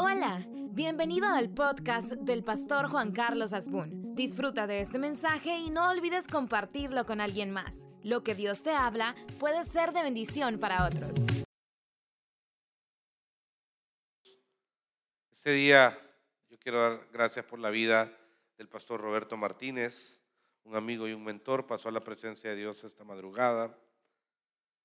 Hola, 0.00 0.46
bienvenido 0.48 1.26
al 1.26 1.52
podcast 1.52 2.12
del 2.12 2.44
pastor 2.44 2.88
Juan 2.88 3.10
Carlos 3.10 3.52
Asbun. 3.52 4.14
Disfruta 4.14 4.68
de 4.68 4.80
este 4.80 4.96
mensaje 4.96 5.58
y 5.58 5.70
no 5.70 5.90
olvides 5.90 6.28
compartirlo 6.28 7.04
con 7.04 7.20
alguien 7.20 7.50
más. 7.50 7.72
Lo 8.04 8.22
que 8.22 8.36
Dios 8.36 8.62
te 8.62 8.70
habla 8.70 9.16
puede 9.40 9.64
ser 9.64 9.92
de 9.92 10.04
bendición 10.04 10.60
para 10.60 10.86
otros. 10.86 11.10
Este 15.32 15.50
día 15.50 15.98
yo 16.48 16.60
quiero 16.60 16.78
dar 16.78 17.08
gracias 17.12 17.44
por 17.44 17.58
la 17.58 17.70
vida 17.70 18.16
del 18.56 18.68
pastor 18.68 19.00
Roberto 19.00 19.36
Martínez, 19.36 20.22
un 20.62 20.76
amigo 20.76 21.08
y 21.08 21.12
un 21.12 21.24
mentor, 21.24 21.66
pasó 21.66 21.88
a 21.88 21.92
la 21.92 22.04
presencia 22.04 22.50
de 22.50 22.56
Dios 22.56 22.84
esta 22.84 23.02
madrugada. 23.02 23.76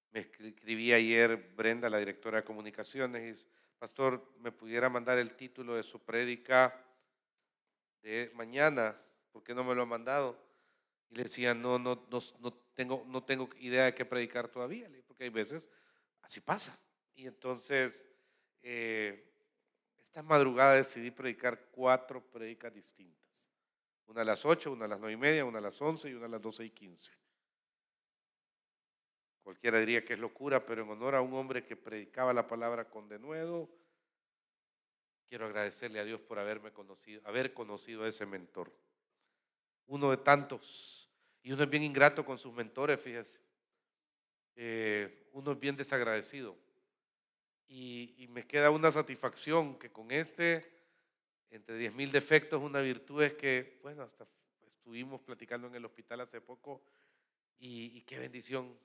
Me 0.09 0.21
escribí 0.21 0.91
ayer 0.91 1.53
Brenda, 1.55 1.87
la 1.91 1.99
directora 1.99 2.37
de 2.37 2.43
comunicaciones, 2.43 3.21
y 3.23 3.53
pastor, 3.83 4.25
¿me 4.39 4.53
pudiera 4.53 4.87
mandar 4.87 5.17
el 5.17 5.35
título 5.35 5.75
de 5.75 5.83
su 5.83 5.99
prédica 5.99 6.73
de 8.01 8.31
mañana? 8.33 8.97
¿Por 9.29 9.43
qué 9.43 9.53
no 9.53 9.61
me 9.65 9.75
lo 9.75 9.81
ha 9.81 9.85
mandado? 9.85 10.41
Y 11.09 11.15
le 11.15 11.23
decía, 11.23 11.53
no, 11.53 11.77
no, 11.77 12.07
no, 12.09 12.53
tengo, 12.73 13.03
no 13.05 13.25
tengo 13.25 13.49
idea 13.57 13.83
de 13.83 13.93
qué 13.93 14.05
predicar 14.05 14.47
todavía, 14.47 14.89
porque 15.05 15.25
hay 15.25 15.31
veces 15.31 15.69
así 16.21 16.39
pasa. 16.39 16.81
Y 17.13 17.27
entonces, 17.27 18.09
eh, 18.61 19.29
esta 20.01 20.23
madrugada 20.23 20.75
decidí 20.75 21.11
predicar 21.11 21.67
cuatro 21.69 22.25
prédicas 22.25 22.73
distintas. 22.73 23.49
Una 24.05 24.21
a 24.21 24.23
las 24.23 24.45
ocho, 24.45 24.71
una 24.71 24.85
a 24.85 24.87
las 24.87 24.99
nueve 25.01 25.15
y 25.15 25.17
media, 25.17 25.43
una 25.43 25.57
a 25.57 25.61
las 25.61 25.81
once 25.81 26.09
y 26.09 26.13
una 26.13 26.27
a 26.27 26.29
las 26.29 26.41
doce 26.41 26.63
y 26.63 26.69
quince. 26.69 27.11
Cualquiera 29.43 29.77
diría 29.77 30.05
que 30.05 30.13
es 30.13 30.19
locura, 30.19 30.65
pero 30.65 30.83
en 30.83 30.89
honor 30.89 31.15
a 31.15 31.21
un 31.21 31.33
hombre 31.33 31.65
que 31.65 31.75
predicaba 31.75 32.33
la 32.33 32.47
palabra 32.47 32.89
con 32.89 33.09
denuedo, 33.09 33.69
quiero 35.27 35.45
agradecerle 35.45 35.99
a 35.99 36.05
Dios 36.05 36.21
por 36.21 36.39
haberme 36.39 36.71
conocido, 36.71 37.21
haber 37.25 37.53
conocido 37.53 38.05
a 38.05 38.07
ese 38.07 38.25
mentor. 38.25 38.71
Uno 39.87 40.11
de 40.11 40.17
tantos. 40.17 41.11
Y 41.41 41.51
uno 41.51 41.63
es 41.63 41.69
bien 41.69 41.83
ingrato 41.83 42.23
con 42.23 42.37
sus 42.37 42.53
mentores, 42.53 43.01
fíjese. 43.01 43.41
Eh, 44.55 45.27
uno 45.33 45.51
es 45.51 45.59
bien 45.59 45.75
desagradecido. 45.75 46.55
Y, 47.67 48.27
me 48.29 48.47
queda 48.47 48.71
una 48.71 48.91
satisfacción 48.91 49.77
que 49.77 49.91
con 49.91 50.11
este, 50.11 50.65
entre 51.51 51.77
10 51.77 51.93
mil 51.95 52.11
defectos, 52.11 52.61
una 52.61 52.79
virtud 52.79 53.21
es 53.23 53.33
que, 53.33 53.79
bueno, 53.83 54.03
hasta 54.03 54.25
estuvimos 54.65 55.21
platicando 55.21 55.67
en 55.67 55.75
el 55.75 55.85
hospital 55.85 56.21
hace 56.21 56.41
poco 56.41 56.81
y 57.59 58.01
qué 58.01 58.19
bendición 58.19 58.75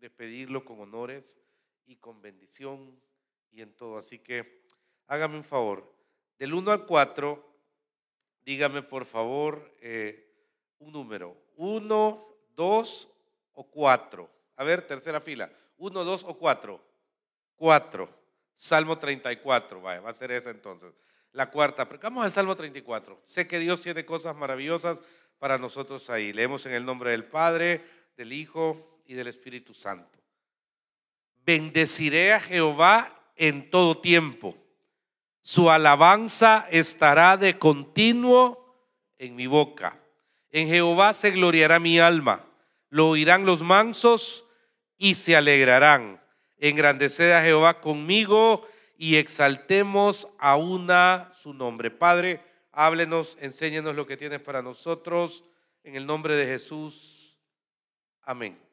despedirlo 0.00 0.64
con 0.64 0.80
honores 0.80 1.38
y 1.86 1.96
con 1.96 2.20
bendición 2.20 2.98
y 3.50 3.62
en 3.62 3.74
todo. 3.74 3.98
Así 3.98 4.18
que 4.18 4.64
hágame 5.06 5.36
un 5.36 5.44
favor. 5.44 5.94
Del 6.38 6.54
1 6.54 6.70
al 6.70 6.86
4, 6.86 7.54
dígame 8.40 8.82
por 8.82 9.04
favor 9.04 9.74
eh, 9.80 10.32
un 10.78 10.92
número. 10.92 11.36
1, 11.56 12.36
2 12.56 13.08
o 13.52 13.70
4. 13.70 14.30
A 14.56 14.64
ver, 14.64 14.86
tercera 14.86 15.20
fila. 15.20 15.50
1, 15.76 16.04
2 16.04 16.24
o 16.24 16.38
4. 16.38 16.84
4. 17.56 18.20
Salmo 18.54 18.98
34, 18.98 19.80
vaya, 19.80 20.00
va 20.00 20.10
a 20.10 20.14
ser 20.14 20.32
esa 20.32 20.50
entonces. 20.50 20.92
La 21.32 21.50
cuarta, 21.50 21.88
pero 21.88 22.00
vamos 22.02 22.24
al 22.24 22.32
Salmo 22.32 22.56
34. 22.56 23.20
Sé 23.24 23.46
que 23.46 23.58
Dios 23.58 23.80
tiene 23.80 24.04
cosas 24.04 24.36
maravillosas 24.36 25.00
para 25.38 25.58
nosotros 25.58 26.10
ahí. 26.10 26.32
Leemos 26.32 26.66
en 26.66 26.72
el 26.72 26.84
nombre 26.84 27.12
del 27.12 27.24
Padre, 27.24 27.82
del 28.16 28.32
Hijo 28.32 28.89
y 29.10 29.14
del 29.14 29.26
Espíritu 29.26 29.74
Santo. 29.74 30.20
Bendeciré 31.44 32.32
a 32.32 32.38
Jehová 32.38 33.12
en 33.34 33.68
todo 33.68 33.98
tiempo. 33.98 34.56
Su 35.42 35.68
alabanza 35.68 36.68
estará 36.70 37.36
de 37.36 37.58
continuo 37.58 38.86
en 39.18 39.34
mi 39.34 39.48
boca. 39.48 39.98
En 40.52 40.68
Jehová 40.68 41.12
se 41.12 41.32
gloriará 41.32 41.80
mi 41.80 41.98
alma. 41.98 42.46
Lo 42.88 43.08
oirán 43.08 43.44
los 43.44 43.64
mansos 43.64 44.48
y 44.96 45.14
se 45.14 45.34
alegrarán. 45.34 46.22
Engrandeced 46.58 47.32
a 47.32 47.42
Jehová 47.42 47.80
conmigo 47.80 48.64
y 48.96 49.16
exaltemos 49.16 50.28
a 50.38 50.54
una 50.54 51.30
su 51.32 51.52
nombre. 51.52 51.90
Padre, 51.90 52.40
háblenos, 52.70 53.36
enséñenos 53.40 53.96
lo 53.96 54.06
que 54.06 54.16
tienes 54.16 54.38
para 54.38 54.62
nosotros. 54.62 55.44
En 55.82 55.96
el 55.96 56.06
nombre 56.06 56.36
de 56.36 56.46
Jesús. 56.46 57.36
Amén. 58.22 58.69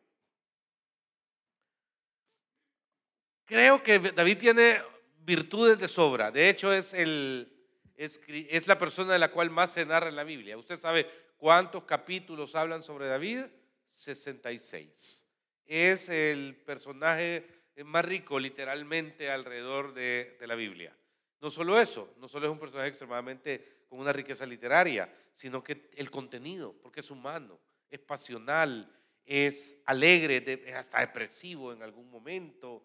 Creo 3.48 3.82
que 3.82 3.98
David 4.00 4.40
tiene 4.40 4.82
virtudes 5.20 5.80
de 5.80 5.88
sobra. 5.88 6.32
De 6.32 6.50
hecho, 6.50 6.74
es, 6.74 6.94
el, 6.94 7.50
es, 7.96 8.68
la 8.68 8.78
persona 8.78 9.14
de 9.14 9.20
la 9.20 9.32
cual 9.32 9.50
más 9.50 9.72
se 9.72 9.86
narra 9.86 10.10
en 10.10 10.18
la 10.18 10.26
Biblia. 10.26 10.58
Usted 10.58 10.78
sabe 10.78 11.10
cuántos 11.38 11.86
capítulos 11.86 12.56
hablan 12.56 12.84
sobre 12.84 13.08
David. 13.08 13.46
66. 13.88 15.26
Es 15.66 16.10
el 16.10 16.62
personaje 16.66 17.48
más 17.86 18.04
rico 18.04 18.38
literalmente 18.38 19.32
alrededor 19.32 19.94
de, 19.94 20.36
de 20.38 20.48
la 20.48 20.56
Biblia. 20.56 20.94
No 21.40 21.50
solo 21.50 21.80
eso, 21.80 22.14
no 22.18 22.28
solo 22.28 22.48
es 22.48 22.52
un 22.52 22.60
personaje 22.60 22.90
extremadamente 22.90 23.86
con 23.88 24.00
una 24.00 24.12
riqueza 24.12 24.46
literaria, 24.46 25.10
sino 25.34 25.64
que 25.64 25.90
el 25.96 26.12
contenido, 26.12 26.74
porque 26.82 27.00
es 27.00 27.10
humano, 27.10 27.62
es 27.90 28.00
pasional, 28.00 28.94
es 29.24 29.78
alegre, 29.86 30.44
es 30.66 30.76
hasta 30.76 31.00
depresivo 31.00 31.72
en 31.72 31.82
algún 31.82 32.10
momento, 32.10 32.84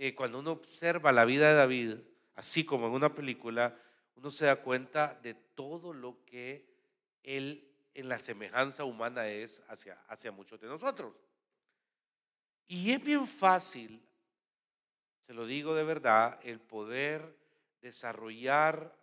eh, 0.00 0.14
cuando 0.14 0.38
uno 0.38 0.52
observa 0.52 1.10
la 1.10 1.24
vida 1.24 1.48
de 1.48 1.54
David, 1.56 1.96
así 2.36 2.64
como 2.64 2.86
en 2.86 2.92
una 2.92 3.12
película, 3.12 3.76
uno 4.14 4.30
se 4.30 4.46
da 4.46 4.62
cuenta 4.62 5.18
de 5.22 5.34
todo 5.34 5.92
lo 5.92 6.24
que 6.24 6.72
él 7.24 7.68
en 7.94 8.08
la 8.08 8.20
semejanza 8.20 8.84
humana 8.84 9.26
es 9.26 9.60
hacia, 9.66 10.00
hacia 10.06 10.30
muchos 10.30 10.60
de 10.60 10.68
nosotros. 10.68 11.14
Y 12.68 12.92
es 12.92 13.02
bien 13.02 13.26
fácil, 13.26 14.00
se 15.26 15.34
lo 15.34 15.44
digo 15.46 15.74
de 15.74 15.82
verdad, 15.82 16.38
el 16.44 16.60
poder 16.60 17.36
desarrollar, 17.80 18.96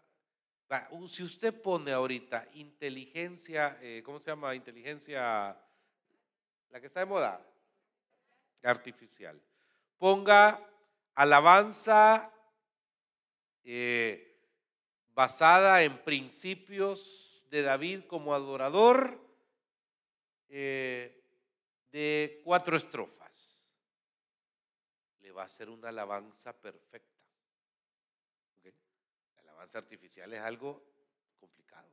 si 1.07 1.23
usted 1.23 1.61
pone 1.61 1.91
ahorita 1.91 2.47
inteligencia, 2.53 3.77
eh, 3.81 4.01
¿cómo 4.05 4.21
se 4.21 4.31
llama? 4.31 4.55
Inteligencia, 4.55 5.59
la 6.69 6.79
que 6.79 6.87
está 6.87 7.01
de 7.01 7.05
moda, 7.05 7.45
artificial. 8.63 9.41
Ponga 9.97 10.59
alabanza 11.15 12.31
eh, 13.63 14.37
basada 15.13 15.81
en 15.83 15.97
principios 16.03 17.45
de 17.49 17.61
David 17.61 18.03
como 18.05 18.33
adorador 18.33 19.19
eh, 20.49 21.23
de 21.91 22.41
cuatro 22.43 22.75
estrofas. 22.75 23.61
Le 25.19 25.31
va 25.31 25.43
a 25.43 25.45
hacer 25.45 25.69
una 25.69 25.89
alabanza 25.89 26.53
perfecta. 26.53 27.09
La 29.35 29.41
alabanza 29.41 29.77
artificial 29.77 30.31
es 30.33 30.41
algo 30.41 30.83
complicado. 31.39 31.89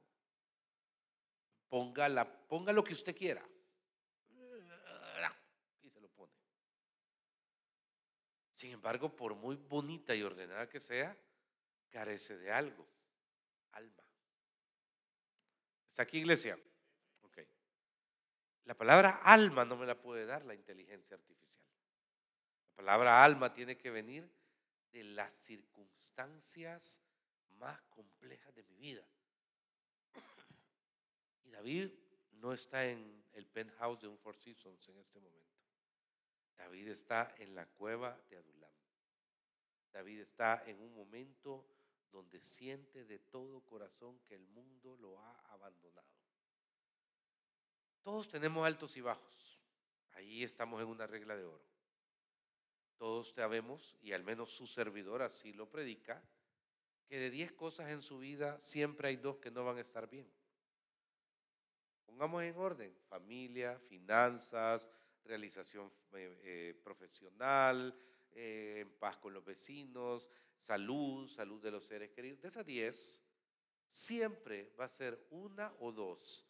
Ponga, 1.69 2.25
ponga 2.49 2.73
lo 2.73 2.83
que 2.83 2.93
usted 2.93 3.17
quiera. 3.17 3.43
Sin 8.63 8.71
embargo, 8.71 9.17
por 9.17 9.35
muy 9.35 9.57
bonita 9.57 10.15
y 10.15 10.23
ordenada 10.23 10.69
que 10.69 10.79
sea, 10.79 11.17
carece 11.91 12.39
de 12.39 12.53
algo, 12.53 12.87
alma. 13.73 14.05
¿Está 15.89 16.05
aquí, 16.05 16.19
iglesia? 16.19 16.57
Ok. 17.23 17.39
La 18.67 18.77
palabra 18.77 19.21
alma 19.25 19.65
no 19.65 19.77
me 19.77 19.85
la 19.85 20.01
puede 20.01 20.27
dar 20.27 20.45
la 20.45 20.55
inteligencia 20.55 21.17
artificial. 21.17 21.65
La 22.69 22.77
palabra 22.77 23.25
alma 23.25 23.53
tiene 23.53 23.77
que 23.77 23.91
venir 23.91 24.31
de 24.93 25.03
las 25.03 25.35
circunstancias 25.35 27.01
más 27.59 27.83
complejas 27.89 28.55
de 28.55 28.63
mi 28.63 28.77
vida. 28.77 29.05
Y 31.43 31.51
David 31.51 31.91
no 32.35 32.53
está 32.53 32.87
en 32.87 33.25
el 33.33 33.45
penthouse 33.45 34.03
de 34.03 34.07
un 34.07 34.19
Four 34.19 34.37
Seasons 34.37 34.89
en 34.89 34.99
este 34.99 35.19
momento. 35.19 35.43
David 36.57 36.91
está 36.91 37.35
en 37.39 37.57
la 37.57 37.67
cueva 37.67 38.17
de 38.31 38.37
Adulam. 38.37 38.62
David 39.93 40.21
está 40.21 40.63
en 40.67 40.81
un 40.81 40.95
momento 40.95 41.67
donde 42.11 42.41
siente 42.41 43.05
de 43.05 43.19
todo 43.19 43.61
corazón 43.63 44.19
que 44.21 44.35
el 44.35 44.47
mundo 44.49 44.97
lo 44.97 45.19
ha 45.19 45.53
abandonado. 45.53 46.09
Todos 48.03 48.29
tenemos 48.29 48.67
altos 48.67 48.97
y 48.97 49.01
bajos. 49.01 49.61
Ahí 50.13 50.43
estamos 50.43 50.83
en 50.83 50.89
una 50.89 51.07
regla 51.07 51.37
de 51.37 51.45
oro. 51.45 51.65
Todos 52.97 53.31
sabemos, 53.31 53.97
y 54.01 54.13
al 54.13 54.23
menos 54.23 54.51
su 54.51 54.67
servidor 54.67 55.23
así 55.23 55.53
lo 55.53 55.69
predica, 55.71 56.23
que 57.07 57.19
de 57.19 57.31
10 57.31 57.53
cosas 57.53 57.91
en 57.91 58.03
su 58.03 58.19
vida 58.19 58.59
siempre 58.61 59.09
hay 59.09 59.17
dos 59.17 59.39
que 59.39 59.51
no 59.51 59.65
van 59.65 59.79
a 59.79 59.83
estar 59.83 60.09
bien. 60.09 60.31
Pongamos 62.07 62.43
en 62.43 62.57
orden, 62.57 62.95
familia, 63.09 63.79
finanzas, 63.79 64.89
realización 65.25 65.93
eh, 66.13 66.41
eh, 66.45 66.81
profesional, 66.83 67.95
eh, 68.35 68.79
en 68.81 68.91
paz 68.99 69.17
con 69.19 69.33
los 69.33 69.45
vecinos, 69.45 70.29
salud, 70.59 71.29
salud 71.29 71.61
de 71.63 71.71
los 71.71 71.85
seres 71.85 72.11
queridos. 72.11 72.41
De 72.41 72.49
esas 72.49 72.65
10, 72.65 73.23
siempre 73.89 74.73
va 74.79 74.87
a 74.87 74.89
ser 74.89 75.27
una 75.31 75.73
o 75.81 75.93
dos. 75.93 76.47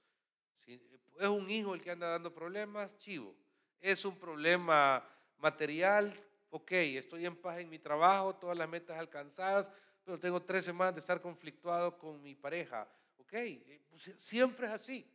Si 0.55 0.81
es 1.19 1.29
un 1.29 1.51
hijo 1.51 1.75
el 1.75 1.83
que 1.83 1.91
anda 1.91 2.09
dando 2.09 2.33
problemas, 2.33 2.97
chivo. 2.99 3.35
Es 3.81 4.05
un 4.05 4.17
problema 4.19 5.05
material, 5.39 6.15
ok, 6.51 6.73
estoy 6.73 7.27
en 7.27 7.37
paz 7.37 7.59
en 7.59 7.69
mi 7.69 7.79
trabajo, 7.79 8.37
todas 8.37 8.57
las 8.57 8.69
metas 8.69 8.99
alcanzadas, 8.99 9.71
pero 10.05 10.19
tengo 10.19 10.41
tres 10.43 10.65
semanas 10.65 10.95
de 10.95 11.01
estar 11.01 11.21
conflictuado 11.21 11.99
con 11.99 12.23
mi 12.23 12.35
pareja. 12.35 12.89
Ok, 13.19 13.35
siempre 14.19 14.67
es 14.67 14.73
así. 14.73 15.07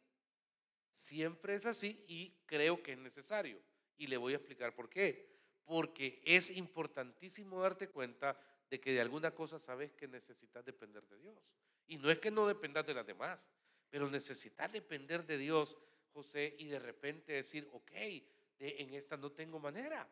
Siempre 0.93 1.55
es 1.55 1.65
así 1.65 2.03
y 2.07 2.31
creo 2.45 2.81
que 2.81 2.93
es 2.93 2.97
necesario. 2.97 3.61
Y 3.97 4.07
le 4.07 4.17
voy 4.17 4.33
a 4.33 4.37
explicar 4.37 4.73
por 4.73 4.89
qué. 4.89 5.36
Porque 5.67 6.19
es 6.25 6.49
importantísimo 6.49 7.61
darte 7.61 7.89
cuenta 7.89 8.35
de 8.67 8.79
que 8.79 8.93
de 8.93 9.01
alguna 9.01 9.29
cosa 9.35 9.59
sabes 9.59 9.91
que 9.93 10.07
necesitas 10.07 10.65
depender 10.65 11.05
de 11.07 11.19
Dios. 11.19 11.37
Y 11.85 11.97
no 11.97 12.09
es 12.09 12.17
que 12.17 12.31
no 12.31 12.47
dependas 12.47 12.87
de 12.87 12.95
las 12.95 13.05
demás, 13.05 13.47
pero 13.89 14.09
necesitas 14.09 14.71
depender 14.71 15.23
de 15.27 15.37
Dios, 15.37 15.77
José, 16.13 16.55
y 16.57 16.65
de 16.65 16.79
repente 16.79 17.33
decir, 17.33 17.69
ok, 17.71 17.91
en 18.57 18.93
esta 18.95 19.17
no 19.17 19.31
tengo 19.31 19.59
manera. 19.59 20.09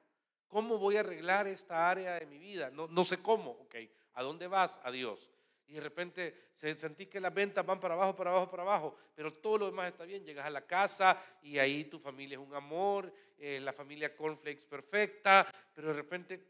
¿Cómo 0.47 0.77
voy 0.77 0.97
a 0.97 0.99
arreglar 0.99 1.47
esta 1.47 1.89
área 1.89 2.19
de 2.19 2.27
mi 2.27 2.37
vida? 2.37 2.69
No, 2.69 3.03
sé 3.03 3.17
cómo, 3.23 3.51
ok. 3.51 3.75
¿A 4.13 4.21
dónde 4.21 4.45
vas? 4.45 4.79
A 4.83 4.91
Dios 4.91 5.31
y 5.67 5.73
de 5.73 5.81
repente 5.81 6.49
se 6.53 6.73
sentí 6.75 7.07
que 7.07 7.19
las 7.19 7.33
ventas 7.33 7.65
van 7.65 7.79
para 7.79 7.95
abajo, 7.95 8.15
para 8.15 8.31
abajo, 8.31 8.51
para 8.51 8.63
abajo, 8.63 8.95
pero 9.15 9.33
todo 9.33 9.57
lo 9.57 9.65
demás 9.67 9.89
está 9.89 10.05
bien. 10.05 10.23
Llegas 10.23 10.45
a 10.45 10.49
la 10.49 10.65
casa 10.65 11.21
y 11.41 11.57
ahí 11.57 11.85
tu 11.85 11.99
familia 11.99 12.37
es 12.37 12.45
un 12.45 12.53
amor, 12.53 13.11
eh, 13.37 13.59
la 13.59 13.73
familia 13.73 14.15
cornflakes 14.15 14.65
perfecta, 14.65 15.47
pero 15.73 15.87
de 15.87 15.93
repente 15.93 16.47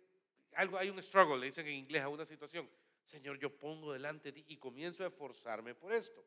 algo 0.53 0.77
hay 0.77 0.89
un 0.89 1.01
struggle, 1.01 1.37
le 1.37 1.47
dicen 1.47 1.67
en 1.67 1.75
inglés 1.75 2.01
a 2.01 2.09
una 2.09 2.25
situación. 2.25 2.69
Señor, 3.03 3.37
yo 3.37 3.55
pongo 3.55 3.93
delante 3.93 4.31
de 4.31 4.41
ti 4.41 4.45
y 4.47 4.57
comienzo 4.57 5.03
a 5.03 5.07
esforzarme 5.07 5.75
por 5.75 5.93
esto. 5.93 6.25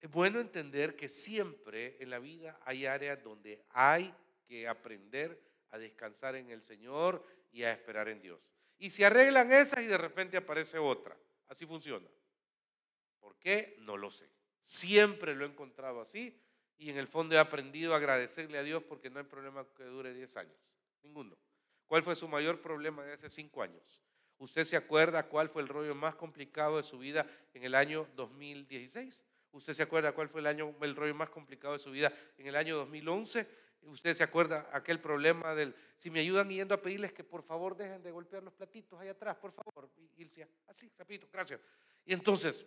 Es 0.00 0.10
bueno 0.10 0.40
entender 0.40 0.96
que 0.96 1.08
siempre 1.08 1.96
en 2.00 2.10
la 2.10 2.18
vida 2.18 2.58
hay 2.64 2.86
áreas 2.86 3.22
donde 3.22 3.64
hay 3.70 4.14
que 4.46 4.66
aprender 4.66 5.40
a 5.70 5.78
descansar 5.78 6.36
en 6.36 6.50
el 6.50 6.62
Señor 6.62 7.24
y 7.52 7.64
a 7.64 7.72
esperar 7.72 8.08
en 8.08 8.20
Dios. 8.20 8.54
Y 8.78 8.90
se 8.90 9.04
arreglan 9.04 9.52
esas 9.52 9.82
y 9.82 9.86
de 9.86 9.98
repente 9.98 10.36
aparece 10.36 10.78
otra. 10.78 11.16
Así 11.48 11.66
funciona. 11.66 12.08
¿Por 13.20 13.36
qué? 13.38 13.76
No 13.80 13.96
lo 13.96 14.10
sé. 14.10 14.30
Siempre 14.62 15.34
lo 15.34 15.44
he 15.44 15.48
encontrado 15.48 16.00
así 16.00 16.40
y 16.76 16.90
en 16.90 16.98
el 16.98 17.08
fondo 17.08 17.34
he 17.34 17.38
aprendido 17.38 17.94
a 17.94 17.96
agradecerle 17.96 18.58
a 18.58 18.62
Dios 18.62 18.82
porque 18.82 19.10
no 19.10 19.18
hay 19.18 19.24
problema 19.24 19.66
que 19.76 19.84
dure 19.84 20.14
10 20.14 20.36
años. 20.36 20.56
Ninguno. 21.02 21.36
¿Cuál 21.86 22.02
fue 22.02 22.14
su 22.14 22.28
mayor 22.28 22.60
problema 22.60 23.02
de 23.04 23.14
hace 23.14 23.30
5 23.30 23.62
años? 23.62 24.02
¿Usted 24.38 24.64
se 24.64 24.76
acuerda 24.76 25.26
cuál 25.28 25.48
fue 25.48 25.62
el 25.62 25.68
rollo 25.68 25.94
más 25.94 26.14
complicado 26.14 26.76
de 26.76 26.82
su 26.84 26.98
vida 26.98 27.26
en 27.54 27.64
el 27.64 27.74
año 27.74 28.08
2016? 28.14 29.24
¿Usted 29.50 29.72
se 29.72 29.82
acuerda 29.82 30.12
cuál 30.12 30.28
fue 30.28 30.40
el, 30.40 30.46
año, 30.46 30.76
el 30.80 30.94
rollo 30.94 31.14
más 31.14 31.30
complicado 31.30 31.72
de 31.72 31.80
su 31.80 31.90
vida 31.90 32.12
en 32.36 32.46
el 32.46 32.54
año 32.54 32.76
2011? 32.76 33.48
Usted 33.82 34.14
se 34.14 34.22
acuerda 34.22 34.68
aquel 34.72 35.00
problema 35.00 35.54
del, 35.54 35.74
si 35.96 36.10
me 36.10 36.20
ayudan 36.20 36.50
yendo 36.50 36.74
a 36.74 36.82
pedirles 36.82 37.12
que 37.12 37.24
por 37.24 37.42
favor 37.42 37.76
dejen 37.76 38.02
de 38.02 38.10
golpear 38.10 38.42
los 38.42 38.52
platitos 38.52 38.98
ahí 39.00 39.08
atrás, 39.08 39.36
por 39.36 39.52
favor. 39.52 39.90
Decía, 40.16 40.48
así, 40.66 40.90
repito, 40.98 41.28
gracias. 41.32 41.60
Y 42.04 42.12
entonces, 42.12 42.66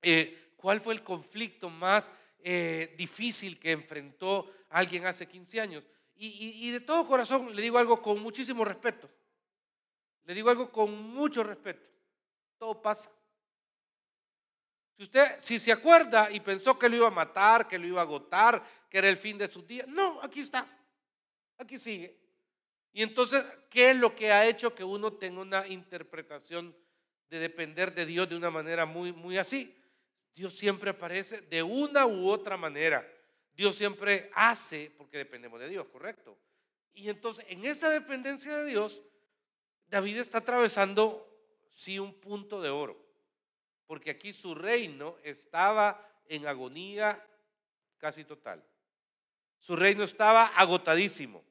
eh, 0.00 0.54
¿cuál 0.56 0.80
fue 0.80 0.94
el 0.94 1.02
conflicto 1.02 1.70
más 1.70 2.10
eh, 2.38 2.94
difícil 2.98 3.58
que 3.60 3.72
enfrentó 3.72 4.50
alguien 4.70 5.06
hace 5.06 5.26
15 5.26 5.60
años? 5.60 5.88
Y, 6.14 6.68
y 6.68 6.70
de 6.70 6.80
todo 6.80 7.06
corazón 7.06 7.54
le 7.54 7.62
digo 7.62 7.78
algo 7.78 8.00
con 8.00 8.20
muchísimo 8.20 8.64
respeto. 8.64 9.08
Le 10.24 10.34
digo 10.34 10.50
algo 10.50 10.70
con 10.70 10.92
mucho 11.12 11.42
respeto. 11.42 11.90
Todo 12.58 12.80
pasa. 12.80 13.10
Si 15.02 15.06
usted, 15.06 15.34
si 15.40 15.58
se 15.58 15.72
acuerda 15.72 16.30
y 16.30 16.38
pensó 16.38 16.78
que 16.78 16.88
lo 16.88 16.94
iba 16.94 17.08
a 17.08 17.10
matar, 17.10 17.66
que 17.66 17.76
lo 17.76 17.88
iba 17.88 17.98
a 18.00 18.04
agotar, 18.04 18.62
que 18.88 18.98
era 18.98 19.08
el 19.08 19.16
fin 19.16 19.36
de 19.36 19.48
su 19.48 19.66
día, 19.66 19.84
no, 19.88 20.20
aquí 20.22 20.38
está, 20.38 20.64
aquí 21.58 21.76
sigue. 21.76 22.16
Y 22.92 23.02
entonces, 23.02 23.44
¿qué 23.68 23.90
es 23.90 23.96
lo 23.96 24.14
que 24.14 24.30
ha 24.30 24.46
hecho 24.46 24.76
que 24.76 24.84
uno 24.84 25.12
tenga 25.14 25.40
una 25.40 25.66
interpretación 25.66 26.72
de 27.28 27.40
depender 27.40 27.92
de 27.92 28.06
Dios 28.06 28.28
de 28.28 28.36
una 28.36 28.52
manera 28.52 28.86
muy, 28.86 29.12
muy 29.12 29.38
así? 29.38 29.76
Dios 30.36 30.54
siempre 30.54 30.90
aparece 30.90 31.40
de 31.40 31.64
una 31.64 32.06
u 32.06 32.28
otra 32.28 32.56
manera. 32.56 33.04
Dios 33.56 33.74
siempre 33.74 34.30
hace 34.36 34.92
porque 34.96 35.18
dependemos 35.18 35.58
de 35.58 35.68
Dios, 35.68 35.84
¿correcto? 35.88 36.38
Y 36.94 37.08
entonces, 37.08 37.44
en 37.48 37.64
esa 37.64 37.90
dependencia 37.90 38.56
de 38.56 38.66
Dios, 38.66 39.02
David 39.88 40.18
está 40.18 40.38
atravesando, 40.38 41.28
sí, 41.72 41.98
un 41.98 42.14
punto 42.14 42.62
de 42.62 42.70
oro 42.70 43.02
porque 43.86 44.10
aquí 44.10 44.32
su 44.32 44.54
reino 44.54 45.16
estaba 45.22 46.08
en 46.26 46.46
agonía 46.46 47.24
casi 47.98 48.24
total. 48.24 48.64
Su 49.58 49.76
reino 49.76 50.02
estaba 50.02 50.46
agotadísimo. 50.46 51.44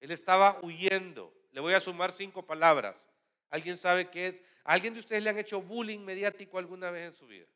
Él 0.00 0.10
estaba 0.10 0.58
huyendo. 0.62 1.32
Le 1.52 1.60
voy 1.60 1.74
a 1.74 1.80
sumar 1.80 2.12
cinco 2.12 2.44
palabras. 2.44 3.08
¿Alguien 3.50 3.78
sabe 3.78 4.10
qué 4.10 4.28
es? 4.28 4.42
alguien 4.64 4.92
de 4.92 5.00
ustedes 5.00 5.22
le 5.22 5.30
han 5.30 5.38
hecho 5.38 5.62
bullying 5.62 6.00
mediático 6.00 6.58
alguna 6.58 6.90
vez 6.90 7.06
en 7.06 7.12
su 7.12 7.26
vida? 7.26 7.46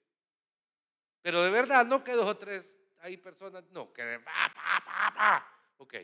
Pero 1.20 1.43
de 1.43 1.50
verdad, 1.50 1.85
no 1.85 2.03
que 2.03 2.12
dos 2.12 2.26
o 2.26 2.37
tres 2.37 2.75
hay 3.00 3.17
personas, 3.17 3.64
no, 3.70 3.93
que 3.93 4.20
pa, 4.20 4.32
pa, 4.55 4.85
pa, 4.85 5.14
pa. 5.14 5.59
Ok. 5.79 5.94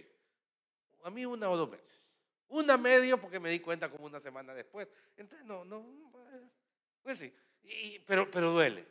A 1.05 1.11
mí 1.11 1.25
una 1.25 1.49
o 1.49 1.57
dos 1.57 1.71
veces. 1.71 2.09
Una 2.49 2.77
medio 2.77 3.21
porque 3.21 3.41
me 3.41 3.51
di 3.51 3.61
cuenta 3.61 3.91
como 3.91 4.07
una 4.07 4.21
semana 4.21 4.53
después. 4.53 4.93
Entonces, 5.17 5.47
no, 5.47 5.65
no, 5.65 6.11
pues 7.03 7.19
sí 7.19 7.33
pero, 8.07 8.31
pero 8.31 8.51
duele. 8.51 8.87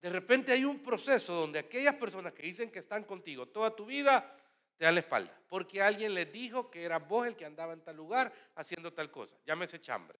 De 0.00 0.10
repente 0.10 0.52
hay 0.52 0.64
un 0.64 0.82
proceso 0.82 1.32
donde 1.32 1.58
aquellas 1.58 1.94
personas 1.94 2.32
que 2.34 2.42
dicen 2.42 2.70
que 2.70 2.78
están 2.78 3.04
contigo 3.04 3.46
toda 3.46 3.74
tu 3.74 3.86
vida 3.86 4.36
te 4.76 4.84
dan 4.84 4.94
la 4.94 5.00
espalda, 5.00 5.40
porque 5.48 5.80
alguien 5.80 6.12
les 6.14 6.30
dijo 6.32 6.70
que 6.70 6.82
eras 6.82 7.06
vos 7.08 7.26
el 7.26 7.36
que 7.36 7.46
andaba 7.46 7.72
en 7.72 7.80
tal 7.80 7.96
lugar 7.96 8.32
haciendo 8.54 8.92
tal 8.92 9.10
cosa. 9.10 9.36
Llámese 9.46 9.80
chambre. 9.80 10.18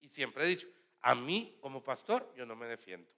Y 0.00 0.08
siempre 0.08 0.44
he 0.44 0.46
dicho, 0.46 0.68
a 1.00 1.14
mí 1.14 1.58
como 1.60 1.82
pastor 1.82 2.32
yo 2.36 2.46
no 2.46 2.56
me 2.56 2.66
defiendo. 2.66 3.10